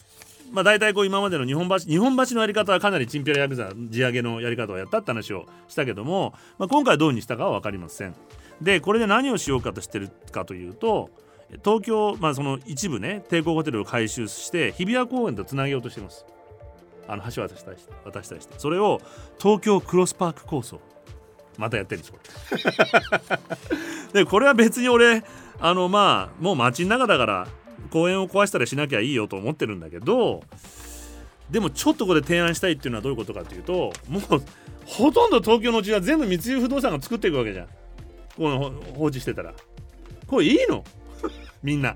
[0.52, 8.16] まあ大体こう今までの日本橋日本橋のやり方はかなりチンピラヤクザ地上げのやり方をやったって話をしたけども、まあ、今回どうにしたかは分かりません。
[8.62, 11.10] でこれで何をしようかとしてるかというと
[11.64, 16.26] 東京、まあ、その一部ね帝国ホテルを改修して日比谷公園とつなげようとしてます。
[17.10, 19.00] あの橋渡したりして渡したりしてそれを
[19.40, 20.82] 東京クロスパーク構想。
[21.58, 22.20] またやってるんですこ
[24.14, 24.24] れ。
[24.24, 25.24] でこれは別に俺
[25.60, 27.48] あのまあもう街の中だから
[27.90, 30.42] 公園を壊したりしなきゃいいよと思ってるんだけど
[31.50, 34.22] でもちょっとこれ提案したいっていうのはどういうことかというともう
[34.88, 37.68] ほとんど東京のうちは全部三井不動産が作っていくわけじゃん。
[38.38, 39.54] この放置してたら。
[40.28, 40.84] これいいの？
[41.62, 41.96] みんな。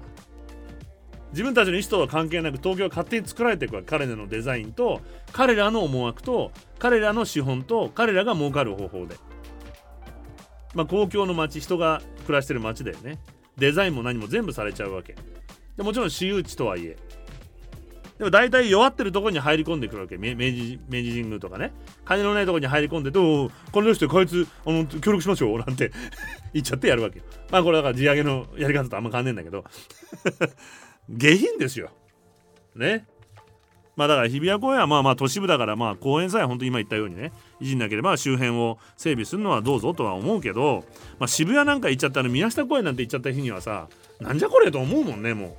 [1.32, 5.00] 自分たちの意思とは関係なく東京は勝手に作られていくわ彼らのデザインと
[5.32, 9.16] 彼らの思惑と彼らの資本と彼らが儲かる方法で。
[10.74, 13.20] まあ公共の街人が暮らしてる街だよね。
[13.58, 15.16] デザインも何も全部されちゃうわけ。
[15.78, 16.98] でもちろん私有地とはいえ。
[18.18, 20.18] でも大体弱ってるところに入り込んでくるわけ。
[20.18, 21.74] 明治明治神宮とかね。
[22.06, 25.92] 金のないところに入り込んでと金出してこいつあの協力しましょうなんて。
[26.54, 27.26] 言っちゃってやるわけよ。
[27.50, 29.64] まあこれだから地上げのやり方とあんま変わんねえんだけど。
[31.10, 31.90] 下品ですよ。
[32.76, 33.06] ね。
[34.02, 37.32] まあだから日比谷公園はまあまあ都市部だからまあ公園さえ本当に今言ったようにね
[37.62, 40.86] 維持なければ周辺を整備するのはどうぞとは思うけど、
[41.20, 43.90] まあ、渋谷なんか行っちゃったら宮下公園なんて行っちゃった日にはさ
[44.20, 45.56] なんじゃこれと思うもんねも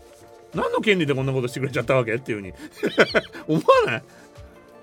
[0.55, 0.57] う。
[0.57, 2.53] 何の権利でこんなことしてくれちゃったわけっていうふうに。
[3.47, 4.03] 思わない？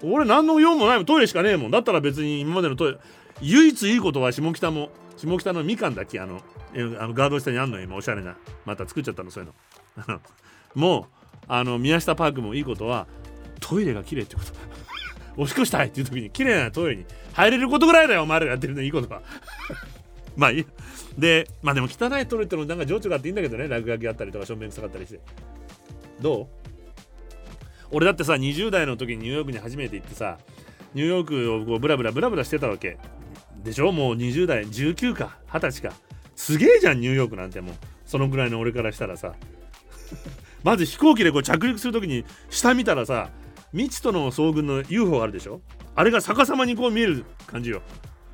[0.03, 1.05] 俺何の用もないもん。
[1.05, 1.72] トイレしかねえもん。
[1.72, 2.97] だったら別に今までのトイレ
[3.41, 6.41] 唯一いいことは下北も下北のみかんだっけあの
[6.74, 8.38] あのガード下にあんの今おしゃれな。
[8.66, 9.53] また作っちゃったのそういう
[10.07, 10.22] の。
[10.74, 13.07] もうあの宮下パークもいいことは
[13.60, 14.51] トイレが綺麗ってこと。
[15.38, 19.22] おしっこしたいっていう時に綺麗なトイレに入れることぐらいだよお前らやってるのいいことは。
[20.36, 20.66] まあいい。
[21.18, 23.68] でまあでも汚いトイレってのもなんか情緒があっていいんだけどね。
[23.68, 25.20] 落書きあったりとか正面臭かったりして。
[26.22, 26.47] どう？
[27.91, 30.38] 俺だってさ20代の時にニューヨークに初めて行ってさ
[30.93, 32.97] ニューヨークをこうブラブラブラブラしてたわけ。
[33.64, 33.91] でしょ？
[33.91, 35.93] もう20代19か20歳か。
[36.36, 37.76] すげえじゃんニューヨークなんてもう。
[38.05, 39.36] そのぐらいの俺からしたらさ。
[40.64, 43.30] まず飛行機でこう着陸する時に下見たらさ
[43.72, 45.62] 未知との遭遇の UFO あるでしょ？
[45.96, 47.82] あれが逆さまにこう見える感じよ。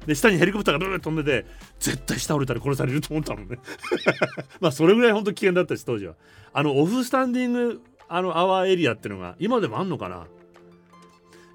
[0.05, 1.47] で下にヘリコプターがブーッ飛んでて
[1.79, 3.57] 絶対下降りたら殺されると思ったもんね。
[4.61, 6.13] まあそれぐらい本当危険だったし当時は。
[6.53, 10.27] あのオフスタンディングあのアワーエリアってのが今でもあんのかな？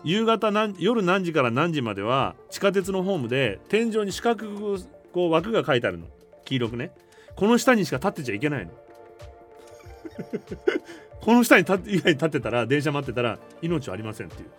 [0.03, 4.79] 夕方何夜何時から何時までは地下鉄のホームで天井に四角く
[5.13, 6.07] こう枠が書いてあるの。
[6.45, 6.91] 黄色くね。
[7.37, 8.73] この下にしか立ってちゃいけないの。
[11.21, 14.51] この下に立以外に立ってたら電車待ってたら命はありませんっていう。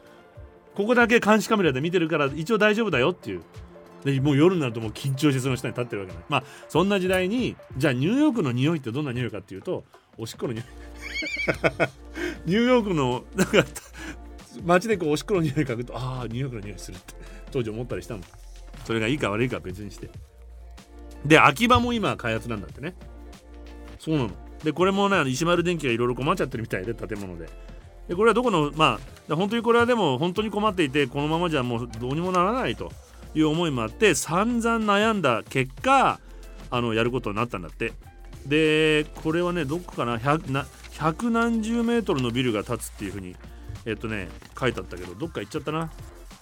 [0.76, 3.42] ここだけ監視カメラで見てるから一応大丈夫だよっていう。
[4.04, 9.84] でもう夜になるともう緊張してその下に立ってるわけないまあそんな時代にじゃあニューヨークの匂いってどんな匂いかっていうと
[10.18, 10.66] おしっこの匂い
[12.46, 13.64] ニューヨークのなんか
[14.66, 17.14] 街でこうおしっこの匂い嗅ぐとああニューヨークの匂いするって
[17.52, 18.22] 当時思ったりしたの
[18.86, 20.10] それがいいか悪いかは別にして。
[21.26, 22.96] で秋葉も今開発なんだってね。
[24.00, 24.32] そうなの。
[24.64, 27.50] でこれもね石丸電機がいろいろ困っちゃってるみたいで建物で。
[28.08, 29.00] でこれはどこのま
[29.30, 32.92] あ本当にこれはでも本当に困っていてこのままじゃもうどうにもならないと
[33.36, 36.20] いう思いもあって散々悩んだ結果
[36.70, 37.94] あのやることになったんだって。
[38.46, 40.66] でこれはねどこかな百な
[40.98, 43.36] 百何十メートルのビルが建つっていうふうに
[43.86, 45.92] えっとね書いてあったけどどっか行っちゃったな。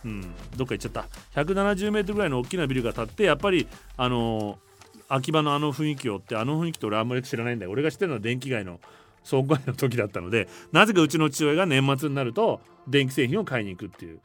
[0.06, 0.22] うん
[0.56, 1.08] どっか行っちゃった。
[1.44, 3.68] 170メートルぐらいの大きなビルが建ってやっぱり
[3.98, 4.69] あのー
[5.10, 7.72] 秋葉のあの雰囲気をってあの雰囲気って俺あんまり知らないんだよ。
[7.72, 8.80] 俺が知ってるのは電気街の
[9.28, 14.20] 倉庫街の時だったのでなぜかうちの父親が年末になると電気製品を買いに行くっていう。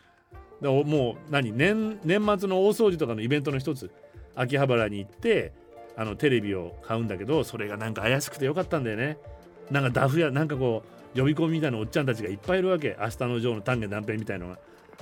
[0.60, 3.90] だもう何年年末の大掃除とかのイベントの一つ。
[4.36, 5.52] 秋葉原に行って
[5.96, 9.16] あのテレビを買うんだけどそれがなんか怪しくてよかったんだよね。
[9.70, 10.82] なんかダフやなんかこ
[11.14, 12.96] う呼び込みみたいなおっちゃんたちがいっぱいいるわけ。
[13.00, 14.58] 明日のジョーの丹下断片みたいなのが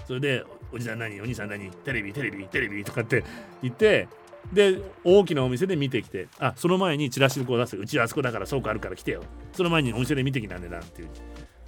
[0.07, 3.25] それでおじさん何お兄さん何テレビテレビテレビとかって
[3.63, 4.09] 言って
[4.53, 7.77] で大きなお店で見てきてあその前にチラシをこう出す。
[7.77, 9.23] うちはあそこだから倉庫あるから来てよ。
[9.53, 11.09] その前にお店で見てきた値段っていう。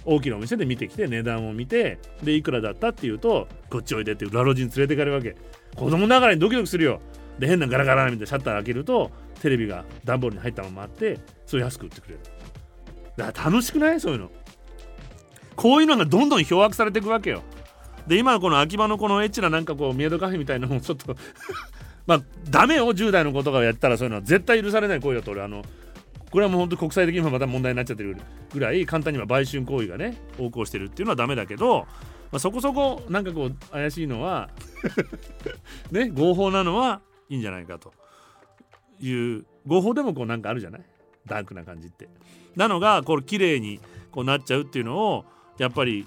[0.03, 5.35] 大きなお店で見てきて値段を見てでいくらだったっていうとこっちおいでって裏路地に連れてかれるわけ。
[5.75, 7.01] 子供ながらにドキドキするよ。
[7.39, 9.11] で変なガラガラみたいなシャッター開けると
[9.41, 12.19] テレビが段ボールに入ったままあってそれ安く売ってくれる。
[13.17, 13.99] だから楽しくない？
[13.99, 14.31] そういうの。
[15.55, 17.41] こういうのがどんどん漂白されていくわけよ。
[18.05, 21.15] で今のこの秋葉のこのエッチななんかこうメイドカフェみたいなのもちょっと
[22.07, 25.63] まあダメよ10代の子とかがやったらそういうのは絶対許されない行為だと俺あの
[26.31, 28.17] これはもう本当国際的にもまた問題になっちゃってる
[28.53, 31.79] ぐらい簡単には売春行為がね横行してるっていうのはダメだけど、
[32.31, 34.49] まあ、そこそこなんかこう怪しいのは
[35.91, 37.93] ね合法なのはいいんじゃないかと
[38.99, 40.81] いう合法でもこうなんかあるじゃない？
[41.25, 42.07] ダークな感じって。
[42.55, 43.79] なのがこれ綺麗に
[44.11, 45.25] こうなっちゃうっていうのを
[45.57, 46.05] やっぱり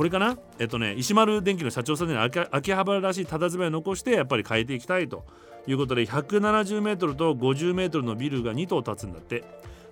[0.00, 0.38] これかな？
[0.58, 5.26] えっとね石丸電機の社長さんに秋秋葉原らしい佇まいを残してやっぱり変えていきたいと。
[5.66, 9.44] いうことで 170m と 50m のビルが2棟建つんだって。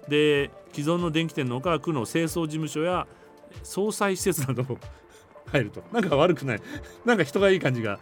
[0.09, 3.07] で既存の電気店のほか区の清掃事務所や
[3.63, 4.79] 総裁施設など
[5.53, 5.83] 入ると。
[5.93, 6.61] なんか悪くない？
[7.05, 8.01] なんか人がいい感じが。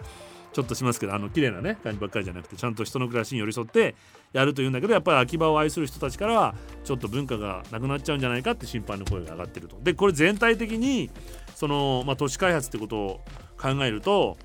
[0.56, 3.94] ちょっとしますけどあの綺麗なね感じばっかりじゃなくてちゃんと人の暮らしに寄り添って
[4.32, 9.78] やるというんだけどやっぱり秋葉を愛する人たちからはちょっと文化がなくなっちゃうんじゃないかって心配の声が上がってると。
[9.82, 11.10] でこれ全体的に
[11.54, 13.20] その、まあ、都市開発ってことを
[13.60, 14.38] 考えると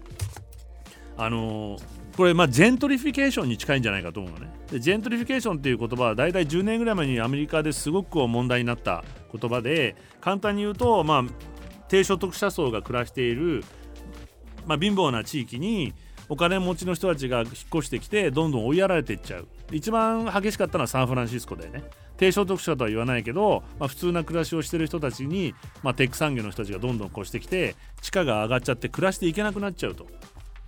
[1.16, 1.78] あの
[2.18, 4.51] これまあジェントリフィケーションに近いんじゃないかと思うのね。
[4.70, 11.24] でジェントリフィケーションっていう言葉は大体10年ぐらい前にアメリカですごく問題になった言葉で簡単に言うとまあ
[11.88, 13.64] 低所得者層が暮らしている、
[14.66, 15.93] まあ、貧乏な地域に
[16.30, 19.47] お金持ちの人たちが引っ越してきてどんどん追いやられていっちゃう。
[19.72, 21.84] 一番激しかったのはサンフランシスコだよね。
[22.18, 30.07] 低所得者とは言わないけど、まあ、普通な暮らしをしてる人たちに、まあ、テック産業の人たちがどんどん越してきて地価が上がっちゃって暮らしていけなくなっちゃうと。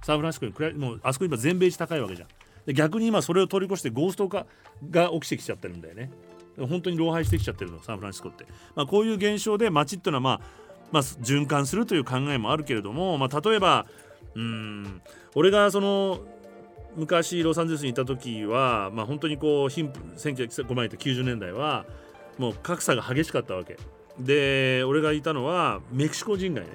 [0.04, 2.28] サンフランシスコに暮らもうあそこ今全米一高いわけじゃん。
[2.66, 4.46] で逆に今それを通り越してゴースト化
[4.90, 6.12] が起きてきちゃってるんだよね。
[6.58, 10.42] 本当に老廃してきちゃってるのサンフランシスコって、まあ、こういう現象で街っていうのはまあ
[10.92, 13.86] まあ、循環するという考えもあるけれども、まあ、例えば
[14.36, 15.02] うん
[15.36, 16.20] 俺がその
[16.96, 21.86] 昔ロサンゼルスにいた時は、まあ、本当にこう貧富1990年代は
[22.38, 23.78] もう格差が激しかったわけ。
[24.20, 26.70] で俺がいたのはメキシコ人街ね。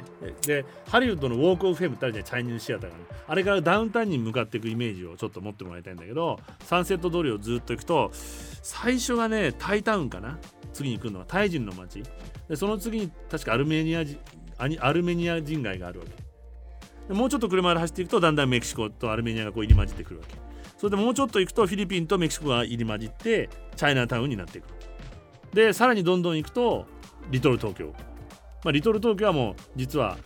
[0.45, 3.05] でハリウッドのウォーク・オフ・フェムってあるじゃんチャイニーズシアターがね。
[3.29, 10.39] あれからダウンタウンに向かっていくイメージをちょっと持ってもらいたいんだけどサンセット通りをずっと行くと最初がねタイタウンかな。
[10.73, 12.03] 次に来るのはタイ人の街。
[12.49, 14.05] でその次に確かアルメニア
[14.59, 17.13] アルメニア人街があるわけ。
[17.15, 20.35] もうちょっと車で走っていくとだんだんメキシコとアルメニアがこう入り混じってくるわけ。
[20.77, 24.67] それでもうちょっと行くとフィリピンとメキシコが入り混じってチャイナタウンになっていく
[25.53, 26.87] でさらにどんどん行くと
[27.31, 27.87] リトル東京、
[28.65, 30.19] まあ、リトル東京はもう実は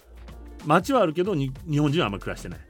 [0.66, 2.60] 街はあるけど日本人はあんま暮らしてない。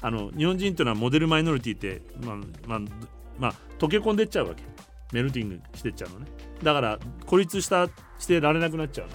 [0.00, 2.80] あの日本人っていうのはモデルマイノリティってまあまあ
[3.38, 4.62] まあ溶け込んでっちゃうわけ。
[5.12, 6.26] メルティングしてっちゃうのね。
[6.62, 7.88] だから孤立した
[8.18, 9.08] してられなくなっちゃう。
[9.08, 9.12] の。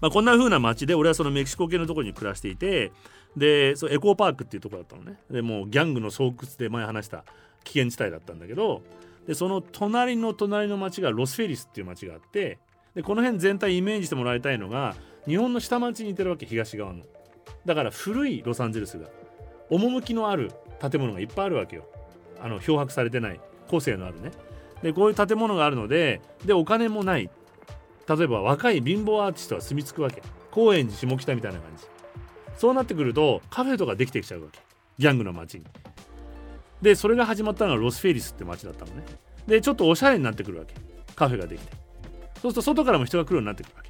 [0.00, 2.92] まあ、こんな風な街で俺はそのメキシコ系のところに暮らしていて
[3.36, 5.18] でそエコーパークっていうとこだったのね。
[5.30, 7.24] でもうギャングの巣窟で前話した
[7.64, 8.82] 危険地帯だったんだけど
[9.26, 12.58] でその隣の隣の町がロスフェリスっていう町があって
[12.94, 14.94] でこの辺全体イメージしてもらいたいのが
[15.26, 17.02] 日本の下町に似てるわけ東側の。
[17.64, 19.08] だから古いロサンゼルスが
[19.70, 21.84] 趣のある建物がいっぱいあるわけよ。
[22.40, 24.30] あの漂白されてない個性のあるね。
[24.82, 27.30] でこういう建物があるのででお金もない。
[28.08, 30.22] 例えば若い貧乏アーティストが住み着くわけ。
[30.50, 31.84] 高円寺下北みたいな感じ。
[32.56, 34.60] そうなってくるとカフェとかできてきちゃうわけ。
[34.98, 35.64] ギャングの街に。
[36.80, 39.04] でそれが始まったのがロスフェリスって街だったのね。
[39.46, 40.74] でちょっとおしゃれになってくるわけ。
[41.14, 41.72] カフェができて。
[42.42, 43.85] そうすると外からも人が来るようになってくるわけ。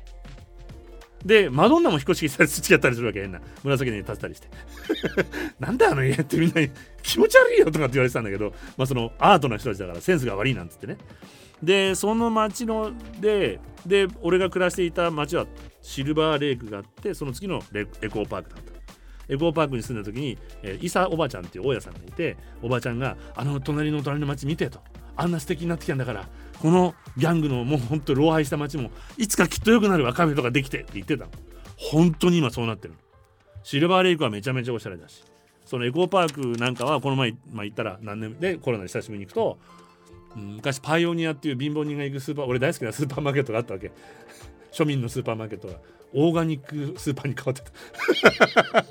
[1.27, 3.41] でマドンナも引っ越ししたりしちゃったりするわけ変な。
[3.65, 4.49] 紫の家建てたりして。
[5.59, 6.71] なんだあの家ってみんなに
[7.03, 10.99] 気持ち悪いよとかって言われてたんだけど、まあ、そのアートな人たちだからセンスが悪いなんつってね。
[11.63, 15.47] でその町のでで俺が暮らしていた町は
[15.83, 18.77] シルバーレイクがあってその次のエコーパークだった。
[19.29, 24.79] エコーパークに住んだ時に、えー、イサおばちゃんっていう大家さんがいておばちゃんが「あの隣の隣の町見て」と
[25.17, 26.29] 「あんな素敵になってきたんだから
[26.61, 31.27] このギャングのもうほんと老廃した街もいつかきっと良くなるわカフェとかできて」って言ってた
[31.77, 32.95] 本当に今そうなってる
[33.63, 35.25] シルバーレイクはめちゃめちゃおしゃれだし
[35.65, 39.59] そのエコーパークなんかはこの前、まあ、行ったら何年でコロナで久しぶりに行くと
[40.37, 43.91] 昔パイオニアっていう貧乏人が行くスーパー俺大好きなスーパーマーケットがあったわけ。
[44.71, 45.75] 庶民のスーパーマーケットが。
[46.15, 48.85] オーガニックスーパーに変わってた。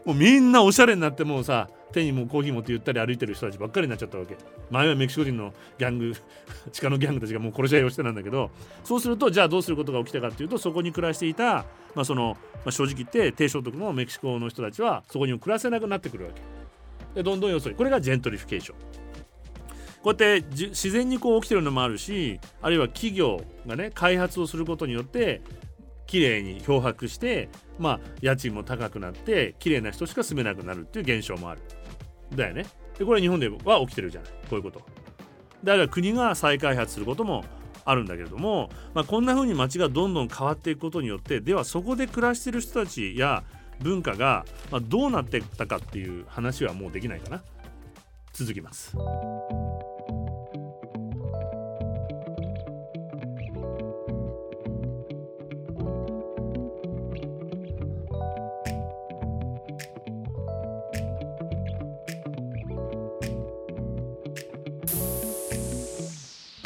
[0.04, 4.36] もうみんなおしゃれになってもうさ手にもコーヒー持ってゆったり歩いてる人たちばっかりになっちゃったわけ。
[4.70, 6.14] 前はメキシコ人のギャング
[6.72, 8.50] 地下のギャングたちがもう殺し合いをしてたんだけど
[8.82, 16.42] そうするとじゃあどうすることが起きたかっていうとそこに暮らしていた、まあそのまあ、正直言って低所得のメキシコの人たちはそこに暮らせなくなってくるわけ。
[17.14, 19.04] でどんどん要するにこれがジェントリフィケーション。
[20.02, 25.40] こうやって自然にこう起きてるのもあるしあるいは企業がね開発をすることによって
[26.06, 27.48] 綺麗に漂白して
[27.78, 31.62] まあ家賃も高くなって綺麗な人しか住めなくなるっていう現象もある。
[32.34, 32.66] だよね。
[32.98, 34.30] でこれ日本では起きてるじゃない。
[34.48, 34.80] こういうこと。
[35.62, 37.44] であるいは国が再開発することも
[37.84, 43.44] あるんだけれども、まあ、こんな風に街がどんどん変わっていくことによってではそこで暮らしてる人たちや
[43.80, 44.44] 文化が
[44.88, 47.42] どうなっていったかっていう話はもうできないかな。
[48.32, 48.96] 続きます。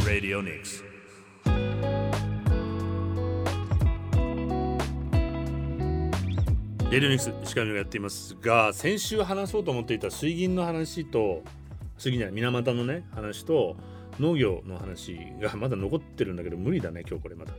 [0.08, 0.82] Radio Nix.
[6.90, 11.42] Radio Nix 石がやっていますが、先週話そうと思っていた水銀の話と、
[11.98, 13.76] 水銀は水俣のね話と
[14.18, 17.52] 農業の話がまだ残ってるんだけど無理だね今日これまた。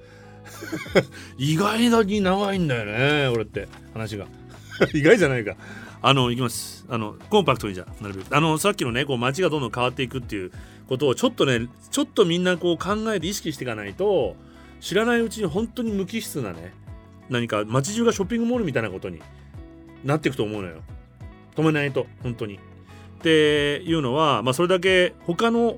[1.38, 4.26] 意外に長いんだよね俺って話が。
[4.96, 5.56] 意外じゃないか。
[6.02, 6.86] あのいきます。
[6.90, 8.36] あのコンパクトにじゃなるべく。
[8.36, 10.52] あのさっきのねこう街がどんどん変わっていくっていう
[10.90, 14.36] ことをちょっとねちょっとみんなこう考えて意識していかないと
[14.82, 16.74] 知らないうちに本当に無機質なね
[17.30, 19.22] 何か街中がショッピングモールみたいなことに
[20.04, 20.82] なっていくと思うのよ。
[21.56, 22.56] 止めないと本当に。
[22.56, 22.58] っ
[23.22, 25.78] ていうのはまあそれだけ他の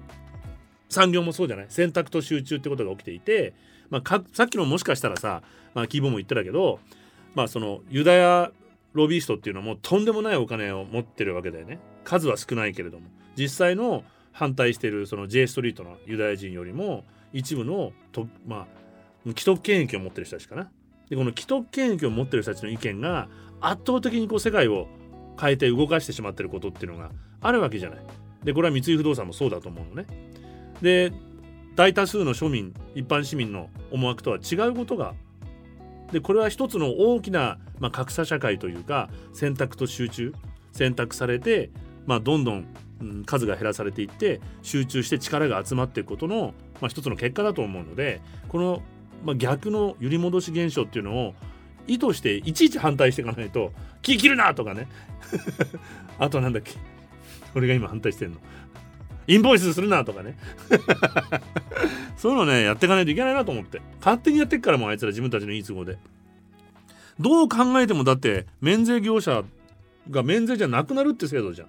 [0.89, 1.65] 産業もそうじゃない？
[1.69, 3.53] 選択と集中ってことが起きていて、
[3.89, 5.41] まあ、さっきのもしかしたらさ、
[5.73, 6.79] まあ、規模も言ってたけど、
[7.33, 8.51] まあ、そのユダヤ
[8.93, 11.79] ロビーストっていうのはもうとんでもないお金を持ってるわけだよね。
[12.03, 13.07] 数は少ないけれども。
[13.35, 17.03] 実際の反対してるその J ストリートのユダヤ人よりも
[17.33, 18.67] 一部のと、ま
[19.25, 20.69] あ、既得権益を持ってる人たちかな
[21.09, 23.27] でこの既得権益を持ってる人たちの意見が
[23.59, 24.87] 圧倒的にこう世界を
[25.39, 27.11] 変えて動かしてしまってることっていうのが
[27.41, 27.99] あるわけじゃない。
[28.43, 30.07] でこれは三井不動産もそうだと思うのね。
[30.81, 31.11] で
[31.75, 35.13] 大多数の庶民一般市民の思惑とは違うことが
[36.11, 40.33] でこれは一つの大きな、まあ、格差社会というか選択と集中
[40.71, 41.69] 選択されて、
[42.05, 42.65] まあ、どんどん、うん、
[43.25, 48.81] 数が減らされていって集中して力が集まっていくことの、まあ、一つの結果だと思うのでこの、
[49.23, 51.33] まあ、逆の揺り戻し現象っていうのを
[51.87, 53.71] 意図していちいち反対していかないと
[54.01, 54.87] 「気切るな!」とかね。
[56.19, 56.73] あとなんだっけ？
[57.55, 58.37] 俺が今反対してんの。
[59.27, 60.37] インボイスするなとかね。
[62.17, 63.81] そういうのねやっていかないといけないなと思って。
[63.99, 65.97] 勝手にやってっからもうあいつら自分たちのいい都合で。
[67.19, 69.43] どう考えてもだって免税業者
[70.09, 71.67] が免税じゃなくなるって制度じゃん。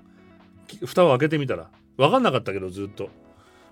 [0.85, 3.11] 蓋を開けてみたら分かんなかったけどずっと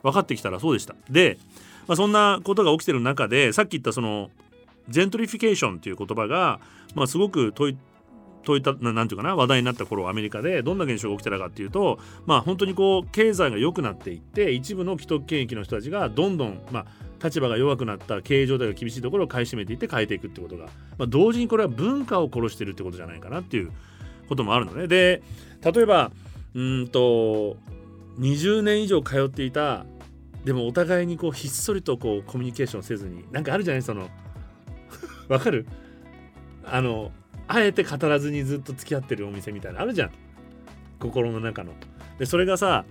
[0.03, 1.39] 分かってきたらそうでしたで、
[1.87, 4.31] まあ、そんなことが起きてる中でさっき言ったその
[4.89, 6.61] ジェントリフィケーションっていう言葉が、
[6.95, 7.79] まあ、すごく問い
[8.43, 16.87] 問いたなんていうかな話題になった頃アメリカでどんな現象が起きてたかっていうとまあ本当にこう経済が良くなっていって一部の既得権益の人たちがどんどんまあ
[17.23, 23.71] 立場が弱くなった経営状態が厳しいところを買い占めていって変えていくってことが、まあ、同時にこれは文化を殺してるってことじゃないかなっていう
[24.29, 24.87] こともあるのね。
[24.87, 25.23] で
[25.63, 26.11] 例えば
[26.55, 27.57] うんと
[28.19, 29.87] 20年以上通っていた
[30.45, 34.09] でもお互いにこうひっそりとこうコミュニケーションせずになんかあるじゃないその
[35.29, 35.67] わかる？
[36.65, 37.13] あの
[37.47, 40.11] あえて語らずにずっと付き合ってるお店みたいなあるじゃん
[40.99, 41.73] 心の中の。
[42.19, 42.85] でそれがさ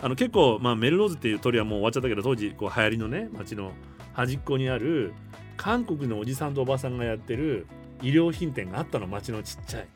[0.00, 3.72] あの結構、まあ、メルローズっていう鳥はもう終わっちゃったけど当時こう流行りのね街の
[4.12, 5.12] 端っこにある
[5.56, 7.66] 韓国のおじさんとおばさんがやってる
[7.98, 9.88] 衣料品店があったの街のちっちゃい。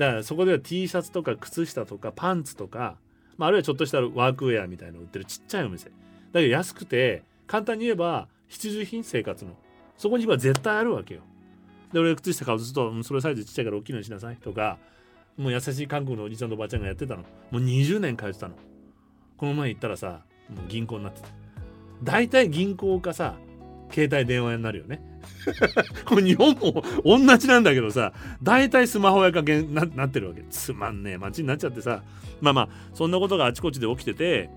[0.00, 2.96] だからそこでは T シャツとか靴下とかパンツとか、
[3.36, 5.90] まあ、あるいはちょっとしたワークウェアみたいなの売ってるちっちゃいお店。
[6.32, 9.50] だけど安くて簡単に言えば必需品生活の
[9.98, 11.20] そこには絶対あるわけよ。
[11.92, 14.78] で俺が靴下買うとすると、それサイズちっちゃいから大きいのにしなさいとか
[15.36, 18.54] もう優しい韓国のおじちゃんとおばあちゃんがやってたのもう20年通ってたの
[19.36, 21.28] この前行ったらさもう銀行になってた
[22.02, 23.34] 大体銀行かさ
[23.92, 25.02] 携帯電話になるよね。
[26.04, 28.12] これ日本も同じなんだけどさ
[28.42, 30.42] 大体スマホやかけななってるわけ。
[30.50, 32.02] つまんねえ街になっちゃってさ。
[32.40, 34.50] まあまあそんなことがあちこちで起きてて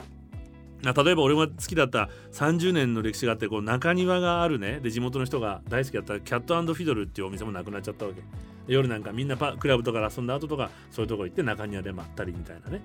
[0.84, 4.82] 例えば俺が好きだった30年の歴史があってこう中庭があるね。
[4.82, 8.22] で地元の人が大好きだったキャットフィドルっていうお店もなくなっちゃったわけ。
[8.68, 12.82] 夜なんかみんなバーとかクラブとか遊んだ後とかそういうとこ行って中庭でまったりみたいなね。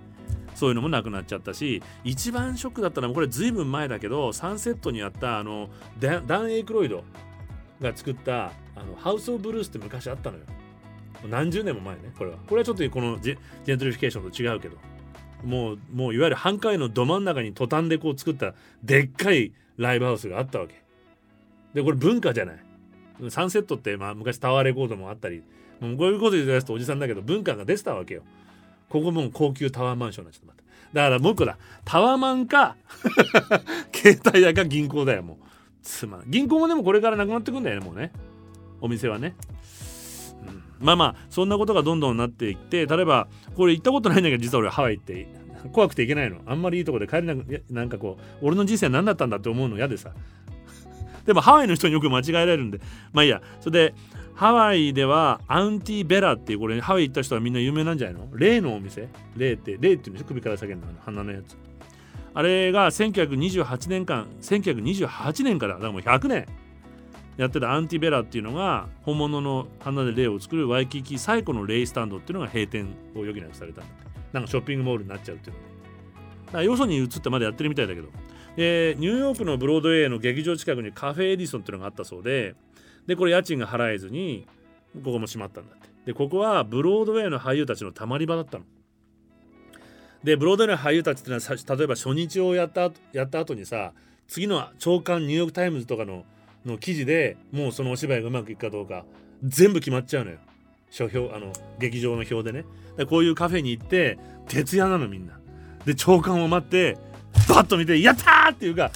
[0.55, 5.69] そういうのもなくなっちゃったし一番ショックだったのはこれずいぶん前だけどサンセットにあったあの
[6.01, 7.05] ダン・エイクロイド
[7.81, 10.45] が作ったあのハウス・オブ・ブルースって昔あったのよ。
[11.29, 12.37] 何十年も前ねこれは。
[12.47, 14.77] これはちょっとこのジェントリフィケーションと違うけど。
[15.45, 20.83] もうもういわゆる繁華街のど真ん中にトタンでこう作ったでっかいライブハウスがあったわけ。
[21.75, 22.59] でこれ文化じゃない。
[23.31, 25.43] サンセットってまあ昔タワーレコードもあったり
[25.81, 28.23] もうこういうこと言い出すとおじさんだけど文化が出てたわけよ。
[28.89, 30.59] ここも高級タワーマンションになっちゃった
[30.95, 31.59] だからもう一個だ。
[31.85, 32.77] タワマンか
[33.95, 35.37] 携帯屋か銀行だよもう。
[35.83, 38.13] つまん銀行もでもこれからなくなってくんだよねもうね。
[38.81, 39.35] お店はね。
[40.81, 45.29] まあまあそんなことがどんどんなっていって例えばこれ行ったことないんだけど実は俺ハワイって
[45.73, 50.13] 怖くて行けないのあんまりいいとこで帰れなくなんかこう俺の人生何だったんだって思うの嫌でさ。
[51.27, 52.81] でもハワイの人によく間違えられるんで。
[53.13, 53.43] まあいいや。
[53.61, 53.95] それで
[54.35, 58.29] ハワイではアンティベラっていうこれハワイ行った人はみんな有名なんじゃないの？
[58.35, 59.09] 例のお店？
[59.37, 61.57] 例って例っていうんです首から下げるの花のやつ。
[62.35, 66.47] あれが1928年間1928年からだからもう100年。
[67.39, 73.83] やってたアンティベラっていうのが本物の花で霊を作るワイキキ最古のレイスタンドっていうのが閉店を余儀なくされた
[74.33, 75.69] なんかショッピングモールになっちゃうっていうので
[76.47, 78.09] だからよそに移ってまでやってるみたいだけど
[78.57, 82.57] でニューヨークのブロードウェイの劇場近くにカフェエディソンっていうのがあったそうで
[83.07, 84.47] でこれ家賃が払えずに
[85.05, 85.89] ここも閉まったんだって。
[86.07, 88.65] でここはブロードウェイの俳優たちのたまり場だったの。
[90.25, 93.93] でブロードウェイの俳優たちってのは例えば初日をやったやった後にさ
[94.27, 96.25] 次の朝刊ニューヨーク・タイムズとかの
[96.69, 99.05] の記事でもうそのお芝居がうまくいくかどうか
[99.43, 100.39] 全部決まっちゃうのよ。
[100.91, 102.65] 書評あの劇場の表でね。
[103.07, 105.39] こういうカフェに行って徹夜なのみんな。
[105.85, 106.97] で朝刊を待って
[107.49, 108.91] バッと見て「やった!」っていうか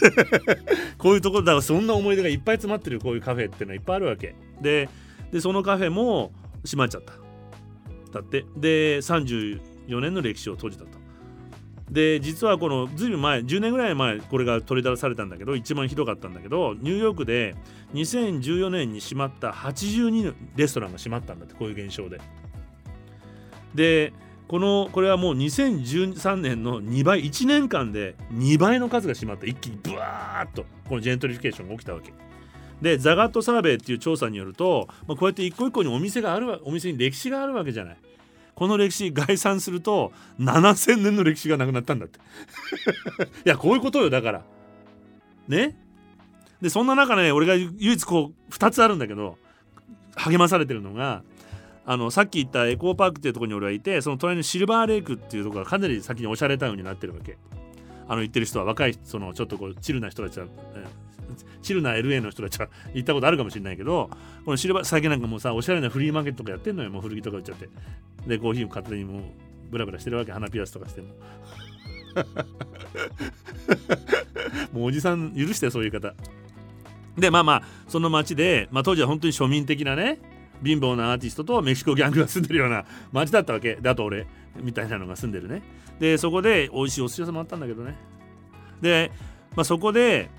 [0.98, 4.34] こういうところだからそんな思い出がいっぱい詰まってるこういうカフェっていうのはいっぱいあるわけ。
[4.60, 4.88] で
[5.32, 6.32] でそのカフェも
[6.64, 7.12] 閉まっちゃった。
[8.12, 8.44] だって。
[8.56, 10.98] で34年の歴史を閉じたと。
[11.90, 17.56] で実はこのずいぶん前10年ぐらい前これが取り出されたんだけど一番ひどかったんだけどニューヨークで
[17.94, 22.20] 2014年に閉まった82のレストランが閉まったんだってこういう現象で。
[23.74, 24.12] で
[24.46, 32.12] このこれはもう2013年の2倍1年間で2倍の数が閉まって一気にブワーッとこのジェントリフィケーションが起きたわけ。
[32.82, 37.96] でザガットサーベイっていう調査によると、まあ、こうやって一個一個にお店があるお店に歴史があるわけじゃない。
[38.60, 42.18] この歴史概算すると7000年の歴史がなくなったんだって。
[43.46, 44.42] いやこういうことよだから。
[45.48, 45.78] ね？
[46.60, 49.38] でそんな中ね俺が唯一こう2つあるんだけど
[50.14, 51.22] 励まされてるのが
[51.86, 57.38] あのさっき言ったエコーパークっていうとこに俺はいてその隣のシルバーレイクっていうとこがかなり先におしゃれタウンになってるわけ。
[58.08, 60.46] あの行ってる人は若いそのちょっとこうチルな人たちは、
[61.62, 64.10] チルな LA の人たちは行ったことあるかもしれないけど
[64.44, 67.68] このシルバー最近なんかもうさおしゃれなフリーマーケットとかやってんのよもう古着とか売っちゃって。
[68.26, 69.22] でコーヒーも勝手にもう
[69.70, 71.08] ブラブラしてるわけ花ピアスとかしても。
[74.72, 76.14] もうおじさん許してそういう方。
[77.16, 80.18] でまあまあその街で、まあ、当時は本当に庶民的なね
[80.64, 83.76] 貧乏なアーティストとメキシコギャングが住んでるような街だったわけ。
[83.76, 84.26] であと俺
[84.62, 85.62] みたいなのが住んでるね。
[85.98, 87.96] でそこで美味しいお寿司屋さんもあったんだけどね。
[88.80, 89.10] で、
[89.54, 90.30] まあ、そこで、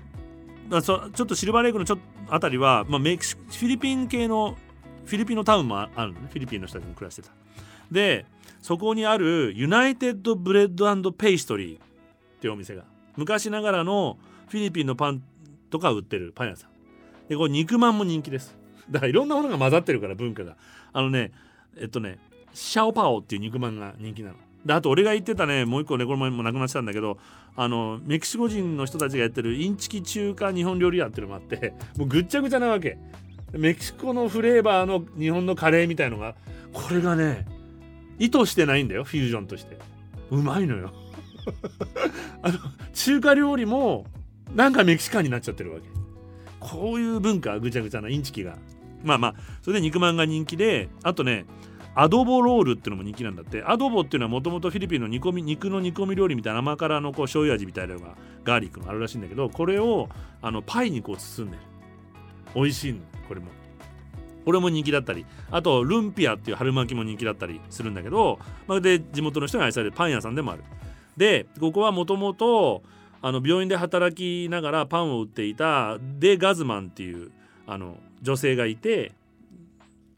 [0.72, 1.98] まあ、そちょっとシルバーレイクのちょ
[2.30, 4.56] あたりは、まあ、メキシフィリピン系の
[5.04, 6.28] フィリピンのタウンもあるのね。
[6.30, 7.30] フィリピンの人たちも暮らしてた。
[7.90, 8.24] で
[8.62, 11.78] そこにある United Bread Pastry っ
[12.40, 12.84] ていうお店が
[13.16, 14.16] 昔ながらの
[14.48, 15.22] フィリピンのパン
[15.68, 16.70] とか売ってるパン屋さん。
[17.28, 18.56] でこれ肉まんも人気です。
[18.90, 20.56] だからいろんなものが混ざってるから文化が。
[20.94, 21.32] あのね
[21.76, 22.18] えっとね
[22.54, 24.36] シャオパオっていう肉まんが人気なの。
[24.64, 27.18] であと俺が言ってたねもう一個ねこの前もなくなってたんだけど
[27.56, 32.98] あのメキシコ人の人たちがやってるインチキ中華日本料理屋っていうのもあってもうぐっちゃぐちゃなわけ。
[33.52, 36.34] メキシコのフレーバーの日本のカレーみたいのが
[36.72, 37.44] これがね
[38.18, 39.78] 意図してないんだよフュージョンとして。
[40.30, 40.92] うまいのよ。
[42.40, 42.58] あの
[42.94, 44.06] 中華料理も
[44.54, 45.86] なんかメキシカンになっちゃってるわけ。
[46.60, 48.56] こういう文化ぐちゃぐちゃなインチキが。
[49.02, 51.44] まあまあそれで肉まんが人気であとね
[51.94, 53.62] アドボロールっていうのも人気なんだって。
[53.64, 60.08] アドボっていうのはもともとフィリピンの煮込み肉の煮込み料理みたいな甘辛のこう醤油味みたいなのがガーリックのあるらしいんだけどこれを
[60.40, 61.62] あのパイにこう包んでる。
[62.54, 63.48] 美味しいのこれも。
[64.44, 65.26] これも人気だったり。
[65.50, 70.64] あとルンピアっていう春巻きも人気だったりするんだけど、まあ、で地元の人に愛されるパン屋さんでもある。
[71.16, 72.82] でここはもともと
[73.22, 77.30] 病院で働きながらパンを売っていたデ・ガズマンっていう
[77.66, 79.12] あの女性がいて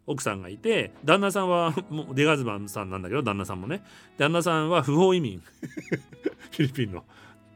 [0.06, 3.82] 奥さんがいて旦那さんはもうデガズマンさんなんだけど旦那さんもね。
[4.18, 5.40] 旦那さんは不法移民。
[6.52, 7.04] フィリピンの。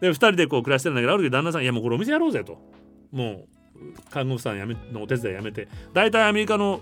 [0.00, 2.58] で2人でこう暮らしてるんだけどある時旦那さんいやもうこれお店やろうぜと。
[3.12, 3.46] も
[3.76, 5.68] う看護師さんやめのお手伝いやめて。
[5.92, 6.80] 大体アメリカの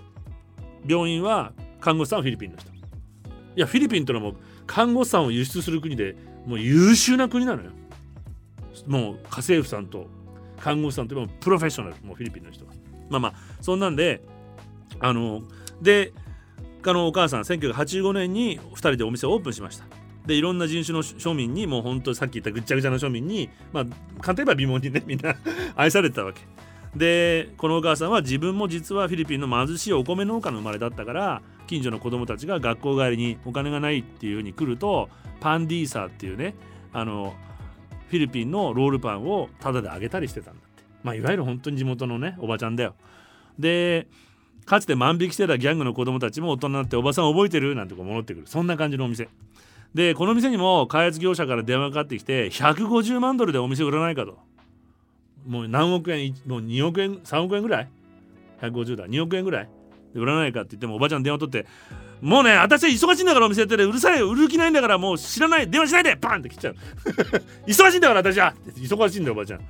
[0.85, 2.69] 病院は看護師さんはフィリピンの人。
[2.71, 6.15] いやフィリピンってのはもう看護師さんを輸出する国で
[6.45, 7.71] もう優秀な国なのよ。
[8.85, 10.07] もう家政婦さんと
[10.61, 12.71] 看護師さんというプロフェッショナルもうフィリピンの人は。
[13.09, 14.21] まあまあそんなんで
[14.99, 15.41] あの
[15.81, 16.13] で
[16.85, 19.85] あのお母さん1985年に2人でお店をオープンしました。
[20.25, 23.85] でいろんな人種の庶民にもう本当さっき言ったぐっちゃぐちゃの庶民にまあ
[24.21, 25.35] 簡単に言えば微妙にねみんな
[25.75, 26.41] 愛されてたわけ。
[26.95, 35.09] でこのお母さんは自分も実はフィリピンの貧しいお米農家の生まれだったから近所の子供たちが学校帰りにお金がないっていう風に来ると
[35.39, 36.55] パンディーサーっていうね
[36.93, 37.35] あの
[38.09, 40.83] フィリピンのロールパンをタダであげたりしてたんだって。
[41.03, 42.95] まあいわゆる本当に地元のねおばちゃんだよ。
[43.59, 44.07] で
[44.67, 48.47] かつて万引きしてたギャングの子供たちも大人になっておばさん覚えてるなんてこう戻ってくる。
[48.47, 49.29] そんな感じのお店。
[49.93, 54.37] でこの店にも開発業者から電話がかかってきて150万ドルでお店売らないかと。
[55.47, 57.89] もう何億円もう2億円3億円ぐらい
[58.61, 59.07] ？150だ。
[59.07, 59.69] 2億円ぐらい？
[60.13, 61.65] で売らないかって言ってもおばちゃん電話取って
[62.21, 65.69] もうね私は忙しいんだからお店やっててうるさい売る気ないんだからもう知らない。
[65.69, 66.17] 電話しないで！
[66.17, 66.75] パンって切っちゃう。
[67.65, 68.53] 忙しいんだから私は。
[68.75, 69.61] 忙しいんだよおばちゃん。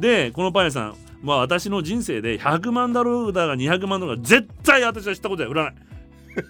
[0.00, 5.74] でこのパン屋さんまあ私の人生で100万ドルだが200万ドルが絶対私は知ったことで売らない。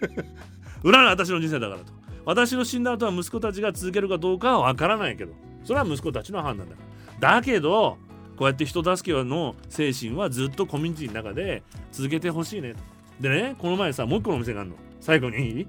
[0.83, 1.93] 売らない私の人生だからと。
[2.25, 6.77] 私の死んだ後は息子たちが続けるかどうかは分からないけどそれは息子たちの判断だ。
[7.21, 7.99] だけど
[8.37, 11.63] こうやって人助けの精神はずっとコミュニティの中で
[11.93, 12.75] 続けてほしいね。
[13.21, 14.77] でねこの前さもう一個のお店があるの。
[15.01, 15.69] 最後に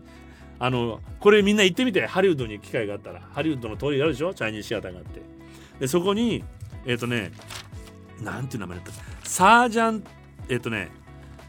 [0.57, 2.07] あのこれみんな行ってみて。
[2.07, 3.21] ハリウッドに機会があったら。
[3.33, 4.33] ハリウッドの通りがあるでしょ？
[4.33, 5.21] チャイニーズシアターがあって。
[5.79, 6.43] でそこに
[6.85, 7.31] えっ、ー、とね
[8.21, 8.91] なんていう名前だった？
[9.27, 10.03] サージャン
[10.49, 10.89] えっ、とね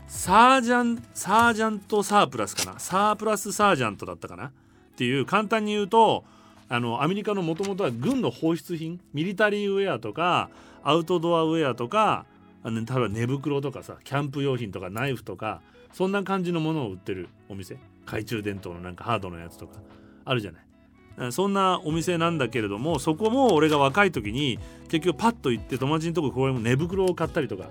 [0.08, 2.78] サージャンサージャントサープラスかな？
[2.78, 4.46] サープラスサージャントだったかな？
[4.46, 4.50] っ
[4.96, 6.24] ていう簡単に言うと
[6.68, 9.00] あのアメリカのもともとは軍の放出品？
[9.12, 10.50] ミリタリーウェアとか
[10.82, 12.26] アウトドアウェアとか
[12.62, 15.60] あの例えば寝袋とかさキャンプ用品とかナイフとか
[15.92, 17.78] そんな感じのものを売ってるお店。
[18.04, 19.78] 懐中電灯のなんかハードのやつとか。
[20.24, 20.65] あるじゃない？
[21.30, 24.58] そんなお店なんだけれどもそこも俺が若い時に
[24.88, 27.68] 結局パッと行って友達のとここれも寝袋を買ったりとか。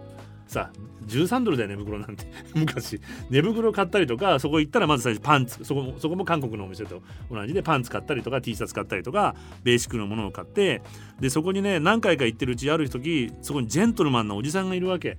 [0.48, 0.70] さ
[1.08, 2.26] 13ドルだよ寝袋なんて。
[2.56, 3.00] 昔。
[3.30, 5.64] 寝袋買ったりとかそこ行ったらまず最初パンツ。
[5.64, 10.82] そこもそこも韓国のお店と同じでパンツ買ったりとか T シャツ買ったりとかベーシックのものを買って。
[11.20, 15.18] でそこにね何回か行ってるうちある時そこにジェントルマンのおじさんがいるわけ。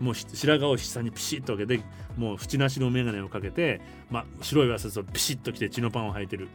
[0.00, 1.84] もう白髪を下にピシッと開けて
[2.16, 3.80] もう縁なしの眼鏡をかけて、
[4.12, 6.48] まあ、白いワスをピシッと着て血のパンを履いてる。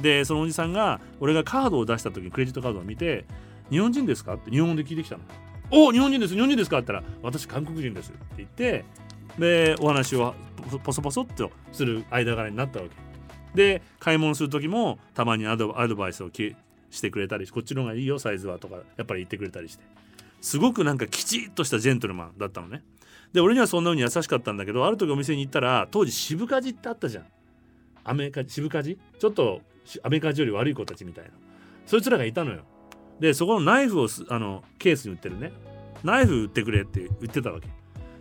[0.00, 3.24] でそのおじさんが俺がカードを出した時クレジットカードを見て
[3.70, 5.22] 「日本人ですか?」って日本語で聞いてきたの。
[5.70, 8.84] お日本人です日本人ですかって言ったら私韓国人ですって言って
[9.36, 10.34] でお話を
[10.84, 12.94] ポソポソっとする間柄になったわけ
[13.56, 16.30] で買い物する時もたまにアドバイスを
[16.90, 19.84] してくれたりこっちの方がいいよサイズはとかやっぱり言ってくれたりして
[20.40, 22.84] すごくなんかきちっとしたジェントルマンだったのね
[23.32, 27.26] で俺にはそんな風に優しかったんだけどある時お店に行ったら当時渋かじってあったじゃん
[28.04, 29.62] アメリカ渋かじちょっと
[30.02, 31.30] アメリカ人より悪い子たちみたいな。
[31.86, 32.62] そいつらがいたのよ。
[33.20, 35.52] でそこのナイフをあのケースに売ってるね。
[36.04, 37.68] ナイフ売ってくれって言ってたわけ。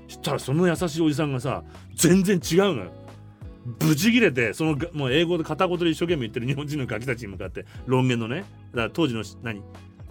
[0.08, 1.64] したらその優しいおじさんがさ
[1.96, 2.92] 全然違うのよ。
[3.66, 8.46] ブチギレてそのもう英語で片言で一生懸命言ってる日本人のガキたちに向かって論言のね。
[8.72, 9.64] だから当時の何？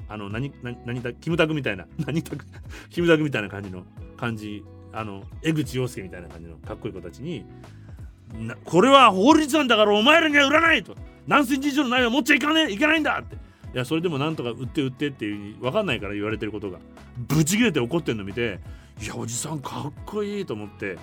[0.08, 1.86] あの何何何だキムタクみたいな。
[2.04, 2.44] 何タク
[2.90, 3.84] キムタクみたいな感じの
[4.16, 4.64] 感じ。
[4.96, 7.44] あの江口洋介みたいな感じのかっこいい子たちに
[8.64, 10.94] これは法律なんだからお前らには売らないと。
[11.26, 13.36] 何センチ以上のナイフは持っちゃいかねいけないんだって。
[13.36, 13.38] い
[13.76, 16.78] やそれでもなんとか売って売ってっていう分かんないから言われてることが。
[17.16, 18.60] ブチ切れて怒ってんの見て
[19.02, 20.98] いやおじさんかっこいいと思って。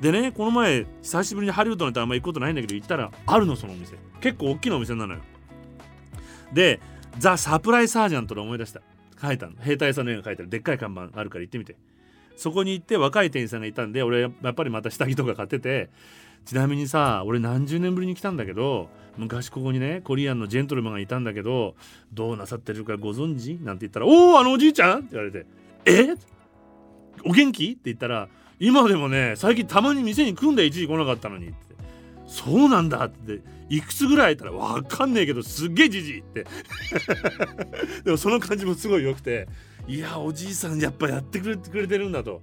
[0.00, 3.96] でねこの前久しぶりにハリウッドなんてあんま行くことないんだけど行ったらあるのそのお店。
[4.20, 5.20] 結構大きなお店なのよ。
[6.52, 6.80] で
[7.18, 8.82] ザ・サプライサージャントで思い出した。
[9.20, 9.52] 書いたの。
[9.60, 10.50] 兵隊さんの絵が書いてある。
[10.50, 11.76] でっかい看板あるから行ってみて。
[12.36, 15.90] そこに行って若い店員さんがいたんで俺やっぱりまた下着とか買ってて
[16.44, 21.74] ちなみにさ俺何十年ぶりに来たんだけど昔ここにねコリアンのジェントルマンがいたんだけど
[22.12, 23.58] どうなさってるかご存知？
[23.62, 25.46] なんて言ったら「おおあのおじいちゃん?」って言われて
[25.86, 26.14] 「え？
[27.24, 28.28] お元気?」って言ったら
[28.58, 31.56] 「今でもね最近たまに店に来んだ一時来なかったのに」って
[32.26, 34.36] 「そうなんだ」っていくつぐらい？
[34.36, 36.46] 言ったら「わかんねえけどすっげえじじい」って
[38.04, 39.46] でもその感じもすごい良くて
[39.86, 42.42] いやおじいさんやっぱやってくれてるんだと。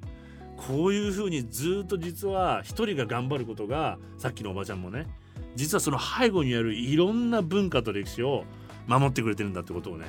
[0.58, 5.08] こういうふうにずっと実は一人が頑張ることがさっきのおばちゃんもね
[5.56, 8.44] 実はその背後にあるいろんな文化と歴史を
[8.88, 10.06] 守ってくれてるんだってことをね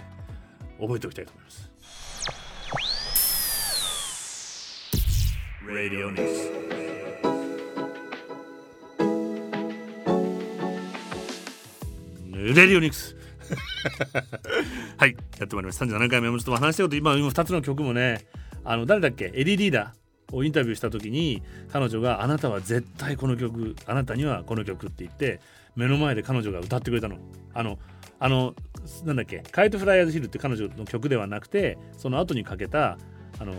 [0.80, 1.68] 覚えておきたいと思います。
[5.68, 6.68] Radio News
[12.30, 13.14] レディオニクス
[14.96, 18.24] はいやってまいりました37回目もちょっと話したこと今今2つの曲もね
[18.64, 19.26] あの誰だっけ？
[19.34, 19.92] エディ・リーダ。
[19.94, 21.42] ーをインタビューした時に
[21.72, 25.40] 彼女が「あなたは絶対この曲あなたにはこの曲」って言って
[25.76, 27.16] 目の前で彼女が歌ってくれたの。
[27.54, 27.78] あの
[28.20, 28.54] あの
[29.04, 32.98] なんだっけ「カイト・フライヤーズ・ヒル」って彼女の曲ではなくてその後にかけた
[33.38, 33.52] 「あの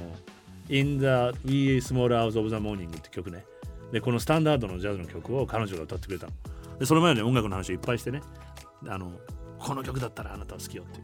[0.67, 1.05] In the
[1.45, 3.45] We Small Hours of the Morning」って曲ね
[3.91, 6.33] でこのスタンダードのジャズの曲を彼女が歌ってくれたの。
[6.77, 8.21] でその前に音楽の話をいっぱいしてね
[8.87, 9.11] あの
[9.57, 11.01] この曲だったらあなたは好きよってい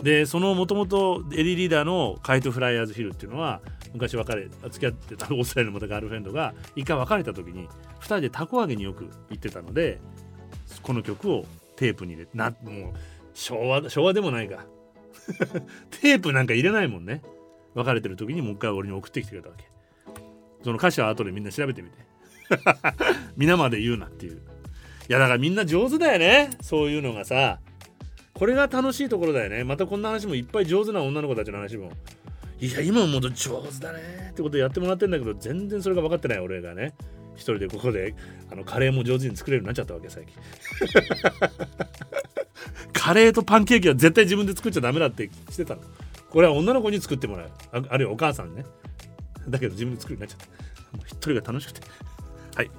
[0.00, 0.02] う。
[0.02, 3.60] でそのもともとエディリーダーの「カイト・フライヤーズ・ヒル」っていうのは
[3.92, 7.68] 昔別れ付き合ってたオーストラリアのまたガールフレンドが一回別れた時に
[8.00, 10.00] 2人でたこ揚げによく行ってたので
[10.82, 11.44] この曲を
[11.76, 12.92] テープに入れてなもう
[13.34, 14.66] 昭和昭和でもないか。
[16.00, 17.22] テープなんか入れないもんね。
[17.74, 19.64] 別れてる時にもう一回俺に送ってきてくれたわけ。
[20.64, 21.96] その歌詞は後でみんな調べてみて。
[23.36, 24.32] 皆まで言うなっていう。
[24.32, 24.38] い
[25.12, 26.50] やだからみんな上手だよね。
[26.60, 27.60] そういうのがさ。
[28.34, 29.64] これが楽しいところだよね。
[29.64, 31.92] またこんな話もいっぱい上手な女の子たちの話も。
[32.60, 36.94] いや今もう上手だねってことやってもらってんだけど全然それが分かってない俺がね
[37.38, 38.14] 一人でここで
[38.50, 40.34] あのカレーも上手に作れるようになっちゃったわけ最近。
[42.92, 45.82] カレーとパンケーキは絶対自分で作っちゃダメだってしてたの。
[46.30, 47.50] これは女の子に作ってもらう。
[47.72, 48.64] ああるいはお母さんね。
[49.48, 50.48] だけど自分で作るようになっちゃっ
[50.90, 50.96] た。
[50.96, 51.80] もう一人が楽しくて。
[52.56, 52.70] はい。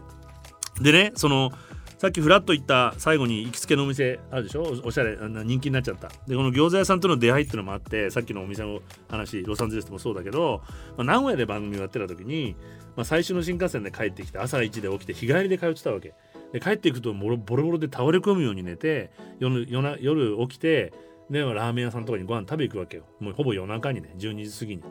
[0.81, 1.53] でねその
[1.99, 4.61] さっきフラッと行った最後に行きつけのお店あるでしょ？
[4.85, 6.07] おしゃれ人気になっちゃった。
[6.27, 10.61] でこの餃子屋さんとの出会いっていうのもあってさっきのお店の話ロサンゼルスでもそうだけど、
[10.95, 12.55] まあ、名古屋で番組をやってた時に、
[12.95, 16.13] まあ、最終の新幹線で帰ってきて朝1で起きて日帰りで通ってたわけ。
[16.53, 20.93] で帰っていくとボロボロで倒れ込むように寝て夜夜起きて
[21.29, 23.03] でラーメン屋さんとかにご飯食べ行くわけよ。
[23.19, 24.83] もうほぼ夜中にね12時過ぎに。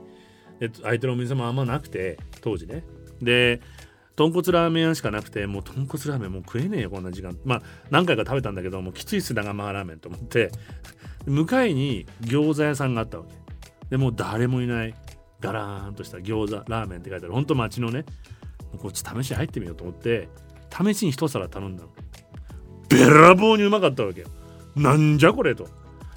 [0.61, 2.85] で相手のお店もあんまなくて当時ね。
[3.23, 3.63] で
[4.19, 7.39] 豚骨ラーメン屋しかなくてもう豚骨ラーメンもう食えねえよこんな時間。
[7.45, 10.51] まあ何回か食べたんだけどもうきついっすだがラーメンと思って。
[11.27, 13.31] 向かいに餃子屋さんがあったわけ。
[13.91, 14.95] でもう誰もいない。
[15.39, 17.33] ガラーンとした餃子ラーメンって書いてある。
[17.33, 18.07] ほんと街のね。
[18.81, 20.29] こっち試し入ってみようと思って
[20.77, 21.91] 試しに一皿頼んだの。
[22.89, 24.27] べらぼうにうまかったわけよ。
[24.75, 25.69] なんじゃこれと。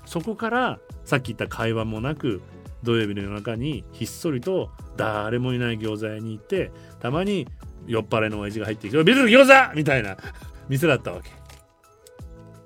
[0.08, 2.42] そこからさっき言った会話もなく
[2.82, 7.48] 土曜日の夜中にひっそりと誰もいない餃子屋に行ってたまに
[7.88, 10.18] 酔っ払いの親父が入ってきて「ビル餃子!」みたいな
[10.70, 11.30] 店だったわけ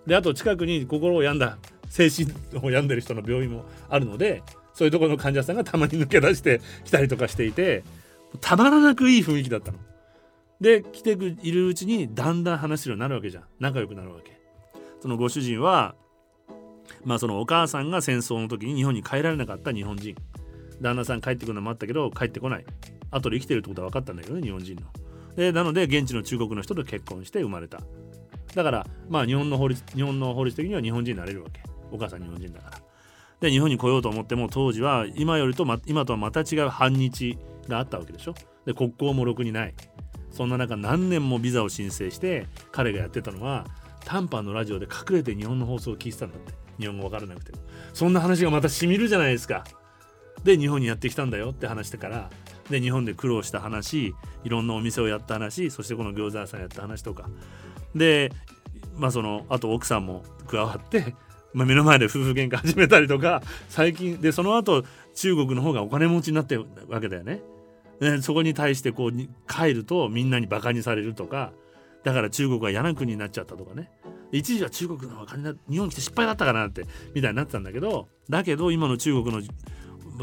[0.05, 1.57] であと近くに心を病んだ
[1.89, 2.27] 精神
[2.61, 4.43] を病んでる人の病院もあるので
[4.73, 7.83] そういうところの患者さんがたまに抜け出してきたりとかしていて
[8.41, 9.77] たまらなくいい雰囲気だったの。
[10.59, 14.39] で来ているうちにだんだん話するようになるわけじゃん仲良くなるわけ。
[15.01, 15.95] そのご主人は
[17.03, 20.15] まあそのお母さんが戦争の時に日本に帰られなかった日本人
[20.81, 22.65] 旦那さん帰ってくるのもあったけど帰ってこない
[23.11, 24.81] 後で生きてるってことは分かったんだけどね日本人の。
[25.35, 27.81] でなので現地の中国の人と結婚して生まれた。
[28.53, 31.61] だからまあ日本の法律日本の法律的には日本人になれるわけ。
[31.91, 32.77] お母さん日本人だから。
[33.41, 37.37] で日本に来ようと思っても当時は今よりと、ま、今とはまた違う反日
[37.67, 38.33] があったわけでしょ。
[38.65, 39.73] で国交もろくにない。
[40.31, 43.65] そんな中何年もビザを申請して彼がやってたのは
[44.05, 46.53] 短波のラジオで隠れて日本の放送を聞いてたんだって。
[46.77, 47.59] 日本語分からなくても。
[47.93, 49.63] そんな話がまたしみるじゃないですか。
[50.43, 52.29] で日本にやってきたんだよって話してから
[52.69, 57.29] で日本で苦労した話いろんなお店をやった話そしてこの餃子屋さんやった話とか
[57.95, 58.31] で
[58.95, 61.15] まあそのあと奥さんも加わって、
[61.53, 64.83] まあ、目の前で夫婦喧嘩始めたりとか最近でその後
[65.13, 67.41] 中国の方がお金持ちになってるわけだよね。
[68.21, 69.11] そこに対してこう
[69.47, 71.53] 帰るとみんなにバカにされるとか
[72.03, 73.89] だから中国は嫌な国になっちゃったとかね
[74.33, 79.41] 一時は中国の方が金日本来て失敗だったかなってみたいになってたんだけどだけど今の中国の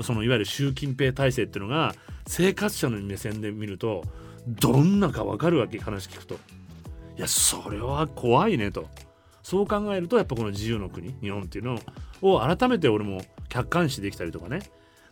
[0.03, 1.95] そのいわゆる習近平体制っていうのが
[2.27, 4.05] 生活者の目線で見ると
[4.47, 6.35] どんなか分かるわけ話聞くと。
[6.35, 8.89] いやそれは怖いねと。
[9.43, 11.79] そう考えるとやっぱこの自由の国日本っていうの
[12.23, 14.61] を改めて俺も客観視できたりとかね。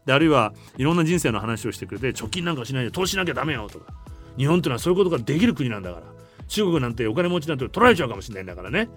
[0.07, 3.93] であるいはいろんな人生の話をしてくれて貯金なんかしないで投資しなきゃダメよとか。
[4.39, 6.03] 日本っていうのはそういうことができる国なんだから。
[6.49, 8.89] 中国なんてお金持ちなんて取られちゃうかもしれないんだからね。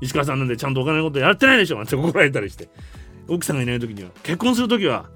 [0.00, 2.70] 石川さんなんでちゃんとお金のことやってないでしょなんて怒られたりして。
[3.28, 5.06] 奥さんがいない時には結婚する時は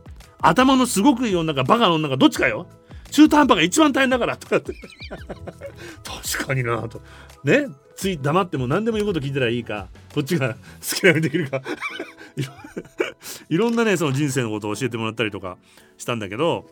[0.40, 2.66] 頭のすごくいい女かバカな女かどっちかよ。
[3.10, 4.72] 中途半端が一番大変だからとかって。
[6.34, 7.02] 確かになと。
[7.44, 7.68] ね？
[7.94, 10.56] つい黙っても何でも言うこと聞いたらいいかこっちが好
[10.97, 11.62] きなようにできるか。
[13.48, 15.59] いろんなねその人生のことを教えてもらったりとか
[15.98, 16.66] したんだけど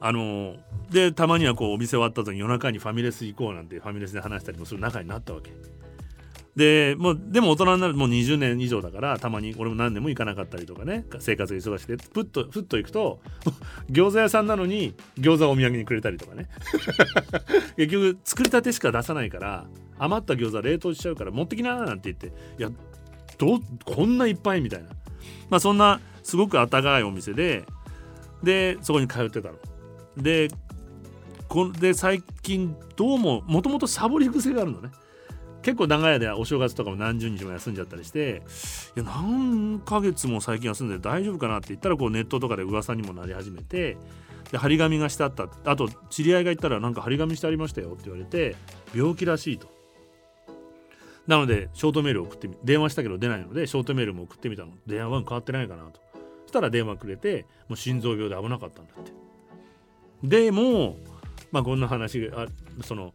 [0.00, 0.56] あの
[0.90, 5.52] でたまにはこうお店終わった後に夜中にファミレス行こうなんてファミレスで話したりもする仲になったわけ。
[6.56, 11.06] でもうでも大人になるもう20年以上だからたまに俺も何年も行かなかったりとかね。
[11.18, 12.04] 生活が忙しくて。
[12.12, 13.20] ふっとふっと行くと
[13.90, 16.48] 餃子屋さんなのに餃子をお土産にくれたりとかね。
[17.76, 19.66] 結局作りたてしか出さないから
[19.98, 22.36] 余った餃子冷凍しちゃうから持ってきななんて言って。
[22.58, 22.70] いや
[23.38, 24.90] どこんないっぱいみたいな。
[25.48, 27.64] まあそんなすごくあったかいお店で
[28.42, 29.54] でそこに通ってたの。
[30.18, 30.48] で
[31.48, 34.90] こで最近どうももともとサボり癖があるのね。
[35.62, 38.42] 結構長い間お正月とかも何十日も休んじゃったりして
[38.96, 43.96] いや何ヶ月も最近休んで大丈夫かなって言ったらこうネットとかで噂にもなり始めて
[44.50, 45.48] で張り紙がしてあった。
[45.64, 48.54] あと知り合いが言ったらなんか張り紙してありましたよって言われて
[48.94, 49.66] 病気らしいと。
[51.26, 54.72] なのでショートメール送ってみ電話したけど出ないのでショートメールも送ってみたの。
[54.86, 56.00] 電話番変わってないかなと。
[56.42, 59.12] そしたら電話くれてもう心臓病で危なかったんだって。
[60.22, 60.98] でも
[61.50, 62.46] まあこんな話が
[62.82, 63.14] その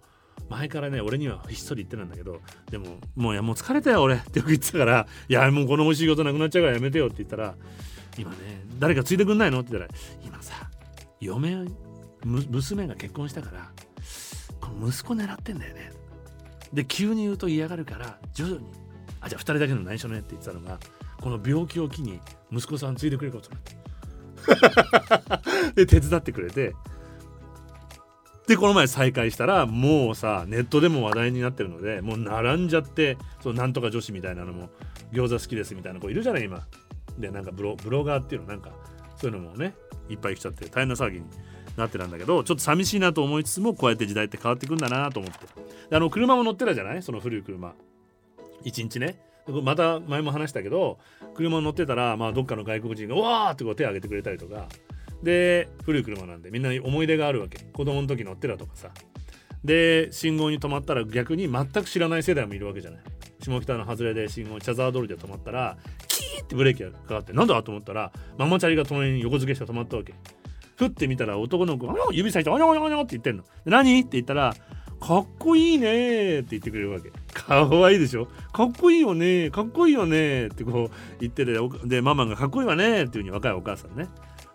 [0.50, 2.42] 前からね俺にはひっそり言ってたんだけど
[2.72, 7.56] でももういやもう疲れたよ俺ってよく言ってたからいやもうこのお仕事なくなっちゃうからやめてよって言ったら
[8.18, 8.38] 今ね
[8.80, 9.60] 誰かついてくんないの？
[9.60, 10.70] って言ったら今さ
[11.20, 11.66] 嫁
[12.24, 13.72] 娘が結婚したから
[14.62, 15.92] この息子狙ってんだよね。
[16.74, 18.68] で急に言うと嫌がるから徐々に
[19.22, 20.80] あじゃあ2人だけの内緒ねって言ってたのが
[21.22, 22.20] この病気を機に
[22.52, 25.38] 息子さんついてくれることにな
[25.68, 26.76] って で手伝ってくれて
[28.48, 34.70] でこの前再会したらもうさネットでも話題になってるのでもう並んじゃってそのなんとか女子みたいなのも
[35.12, 36.66] 餃子好きですみたいな子いるじゃない今。
[37.18, 38.72] でなんかブロブロガーっていうのなんか
[39.18, 39.74] そういうのもね
[40.08, 41.26] いっぱい来ちゃって大変な騒ぎに
[41.76, 45.40] なってたんだけどちょっと寂しいなと思いつつもこうやって時代って変わっていくんだなと思って。
[45.90, 47.04] であの車も乗ってたじゃない？
[47.04, 47.74] その古い車。
[48.64, 49.20] 一日ね。
[49.64, 51.00] また前も話したけど
[51.34, 54.68] 車乗ってたら、まあ、どっかの外国人が「わー!」ってこう手を挙げてくれたりとか
[55.24, 57.60] で古い車なんでみんな思い出があるわけ。
[57.74, 58.90] 子供の時乗ってたとかさ。
[59.64, 63.00] で信号に止まったら逆に全く知らない世代もいるわけじゃない。
[63.42, 65.78] 下北の外れで信号茶沢通りで止まったら
[66.08, 70.14] キーってブレーキがかかってなんだと思ったらママチャリが隣に横付けして止まったわけ。
[70.76, 73.44] ふって見たら男の子が指さして「おにょおにょおにょ」って言ってんの。
[73.66, 74.00] 何？
[74.00, 74.54] って言ったら
[75.02, 77.12] 「かっこいいね」って言ってくれるわけ。
[77.34, 78.28] かわいいでしょ？
[78.54, 81.54] かっこいいよねかっこいいよねってこう言ってて
[81.86, 84.08] でママがかっこいいわねっていうふうに若いお母さんね。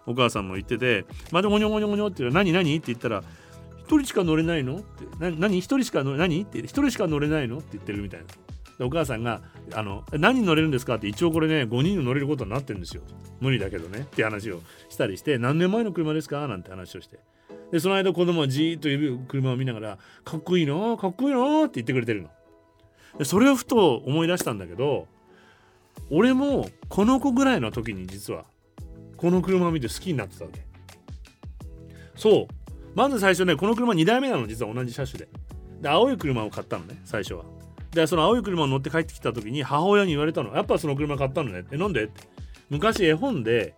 [0.06, 3.22] お母さんも言ってて「まだおにょおにょおにょ」って言ったら「何何?」って言ったら
[3.82, 4.84] 「一人しか乗れないの?」って
[5.38, 8.26] 「何一人しか乗れ何?」って「一人しか乗れないの?」って言ってるみたいな。
[8.78, 9.42] でお母さんが
[9.74, 13.02] あの「何乗れるんですか?」って一応これね5人乗れることになってるんですよ
[13.40, 17.18] 無理だけどねって話をしたりして「何年前の車ですか?」なんて話をして
[17.70, 22.30] でその間子供はじーっといる車を見ながら「かっこいいなかっこいいな」って言ってくれてるの
[23.18, 25.06] でそれをふと思い出したんだけど
[26.10, 28.46] 俺もこの子ぐらいの時に実は
[29.22, 30.60] この車を見て好きになってたわけ。
[32.16, 32.46] そう。
[32.96, 34.48] まず最初ねこの車2台目なの。
[34.48, 35.28] 実は同じ車種で。
[35.80, 37.44] で青い車を買ったのね最初は。
[37.92, 40.52] でその青い車を乗って帰ってきた時に母親に言われたの。
[40.56, 41.64] やっぱその車買ったのね。
[41.70, 42.02] えなんで？
[42.02, 42.20] って。
[42.68, 43.74] 昔絵本で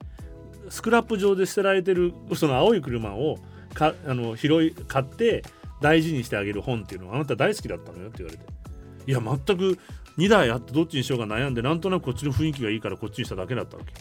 [0.71, 3.37] スクラップ場で捨てられてるその青い車を
[3.75, 5.43] かあの拾い買って
[5.83, 8.09] 大事にしてあげる本っていうのはあなた大好きだったのよ。
[8.09, 8.45] って言われて。
[9.07, 9.79] いや全く
[10.17, 13.93] 2台あってどっちにしようか悩んでなんとなくこっちの雰囲気がいいからこっちにしただけだったわけ。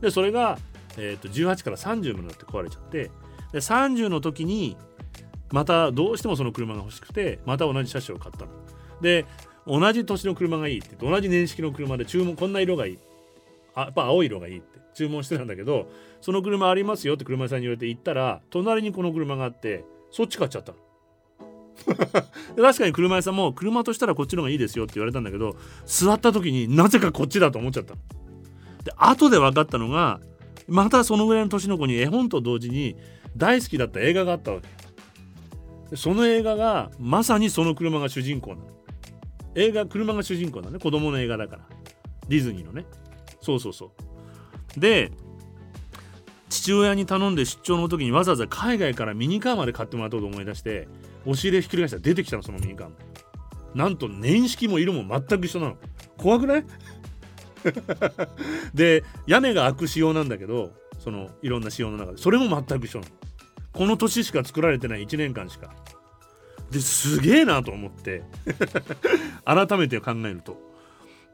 [0.00, 0.58] でそれが、
[1.00, 3.10] えー、と18から30になって壊れちゃって
[3.52, 4.76] で30の時に
[5.50, 8.52] またどうしてもその車が欲しくてまた同じ車種を買ったの。
[9.00, 9.26] で
[9.66, 12.98] 同じ年の車がいいってって同じ年式の車で注文こんな色がいい。
[13.74, 15.88] あやっぱ青い色がいいって注文してたんだけど
[16.20, 20.78] その車ありますよって車屋さんに言われて行ったら隣にこの車があってそっち買っちゃったの。
[22.56, 25.56] 確かに車屋さんも車としたらこっちの方がいいですよって言われたんだけど
[25.86, 27.94] 座った時になぜかこっちだと思っちゃった
[28.84, 30.20] で後で分かったのが
[30.70, 32.96] またそのぐらいの年の子に絵本と同時に
[33.36, 34.60] 大好きだった映画があったわ
[35.90, 35.96] け。
[35.96, 38.62] その映画がまさにその車が主人公なの。
[39.56, 40.78] 映画車が主人公なのね。
[40.78, 41.62] 子供の映画だから。
[42.28, 42.84] ディズニーのね。
[43.42, 43.92] そうそうそ
[44.76, 44.80] う。
[44.80, 45.10] で
[46.48, 50.86] 父親に頼んで出張の時にわざわざ海外からミニカーまで買ってもらったと思い出して
[51.22, 52.90] 押し入れひっくり返したら出てきたのそのミニカー
[53.74, 55.76] なんと年式も色も全く一緒なの。
[56.16, 56.64] 怖くない？
[58.74, 62.18] で屋根が開く仕様なんだけどそのいろんな仕様の中で。
[62.18, 63.12] それも全く一緒なの。
[63.72, 65.74] この年しか作られてない1年間しか。
[66.70, 68.22] ですげえなと思って。
[69.44, 70.60] 改めて考えると。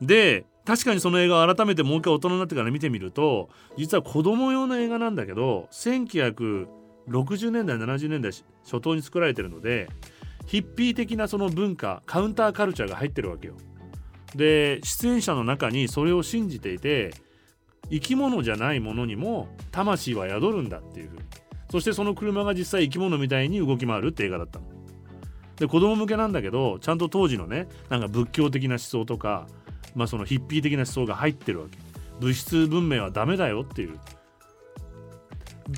[0.00, 3.48] で確かにその映画を改めてもう一回大人になってから見てみると
[3.78, 8.32] 実は子供用の映画なんだけど1960年代70年代
[8.64, 9.88] 初頭に作られてるので
[10.46, 13.54] ヒッピー的なその文化カウンターカルチャーが入ってるわけよ。
[14.36, 17.14] で出演者の中にそれを信じていて
[17.90, 21.22] 生き物じゃないものにも魂は宿るんだっていうふうに
[21.70, 24.66] そしてその車が実際生き物みたいに動き回るって映画だったの。
[25.56, 29.46] で子供向けなんだけどちゃんと当時のねなんか仏教的な思想とか、
[29.94, 31.78] まあ、そのヒッピー的な思想が入ってるわけ
[32.20, 33.94] 物質文明はダメだよっていう。
[33.94, 33.98] っ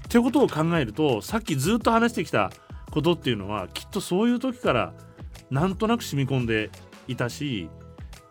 [0.09, 2.51] てことを考えるとさっきずっと話してきた
[2.91, 4.93] ことっていうのはきっとそういう時から
[5.51, 6.71] なんとなく染み込んで
[7.07, 7.71] いたし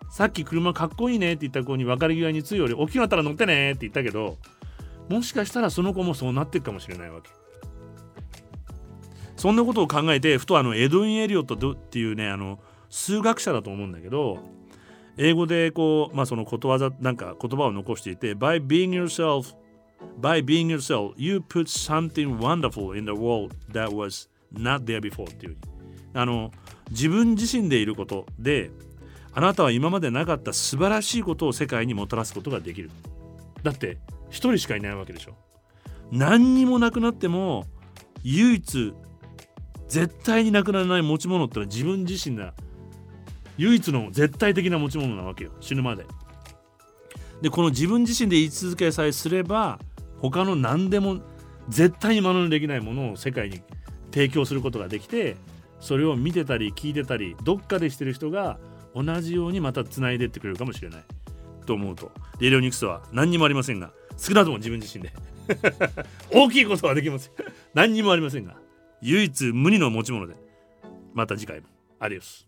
[0.09, 4.37] さっき車かっこいいねって言った子に別れ際に強いより大きくなったら乗ってねって言ったけど
[5.09, 7.29] もしかしたらその子もそうなっていくかもしれないわけ。
[9.37, 12.59] そんなことを考えてふとあのエドウィン・エリオットっていうねあの
[12.89, 14.39] 数学者だと思うんだけど
[15.17, 19.55] 英語でこうまあそのことわざなんか言葉を残していて By being yourself
[20.19, 25.29] by being yourself you put something wonderful in the world that was not there before
[25.29, 25.57] っていう
[26.13, 26.51] あの
[26.89, 28.71] 自分自身でいることで
[29.37, 32.89] あなたは今までなかった素晴らしいことを世界にもたらすことができる。
[33.61, 33.99] だって
[34.31, 35.35] 一人しかいないわけでしょ。
[36.11, 37.65] 何にもなくなっても
[38.23, 38.93] 唯一
[39.87, 42.55] 絶対になくならない持ち物ってのは自分自身な
[43.59, 45.51] 唯一の絶対的な持ち物なわけよ。
[45.59, 46.07] 死ぬまで。
[47.43, 49.77] でこの自分自身で言い続けさえすれば
[50.19, 51.19] 他の何でも
[51.69, 53.61] 絶対に真似できないものを世界に
[54.11, 55.37] 提供することができて
[55.79, 58.57] それを見てたり聞いてたりどっかでしてる人が
[59.03, 61.03] 同じようにまたつないでってくれるかもしれない。
[61.65, 62.11] と思うと。
[62.39, 63.91] レディオニクスは何にもありませんが。
[64.17, 65.13] 少なくとも自分自身で。
[66.33, 67.33] 大きいことはできません。
[67.73, 68.55] 何にもありませんが。
[69.01, 70.35] 唯一無二の持ち物で。
[71.13, 71.67] また次回も。
[71.99, 72.46] アディオス。